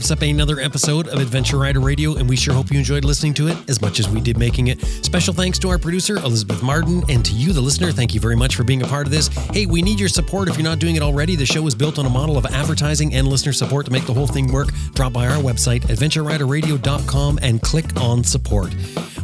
[0.00, 3.34] Wraps up another episode of Adventure Rider Radio, and we sure hope you enjoyed listening
[3.34, 4.80] to it as much as we did making it.
[4.80, 7.92] Special thanks to our producer, Elizabeth Martin, and to you, the listener.
[7.92, 9.28] Thank you very much for being a part of this.
[9.52, 11.36] Hey, we need your support if you're not doing it already.
[11.36, 14.14] The show is built on a model of advertising and listener support to make the
[14.14, 14.68] whole thing work.
[14.94, 18.74] Drop by our website, adventureriderradio.com, and click on support.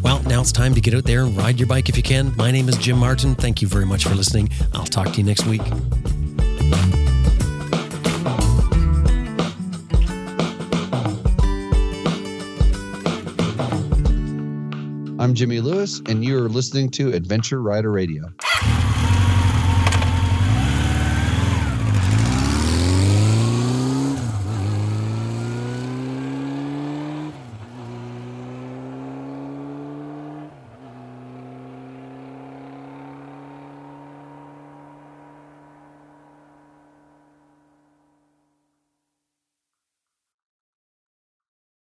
[0.02, 2.36] Well, now it's time to get out there and ride your bike if you can.
[2.36, 3.34] My name is Jim Martin.
[3.34, 4.50] Thank you very much for listening.
[4.74, 5.62] I'll talk to you next week.
[15.34, 18.32] Jimmy Lewis, and you're listening to Adventure Rider Radio.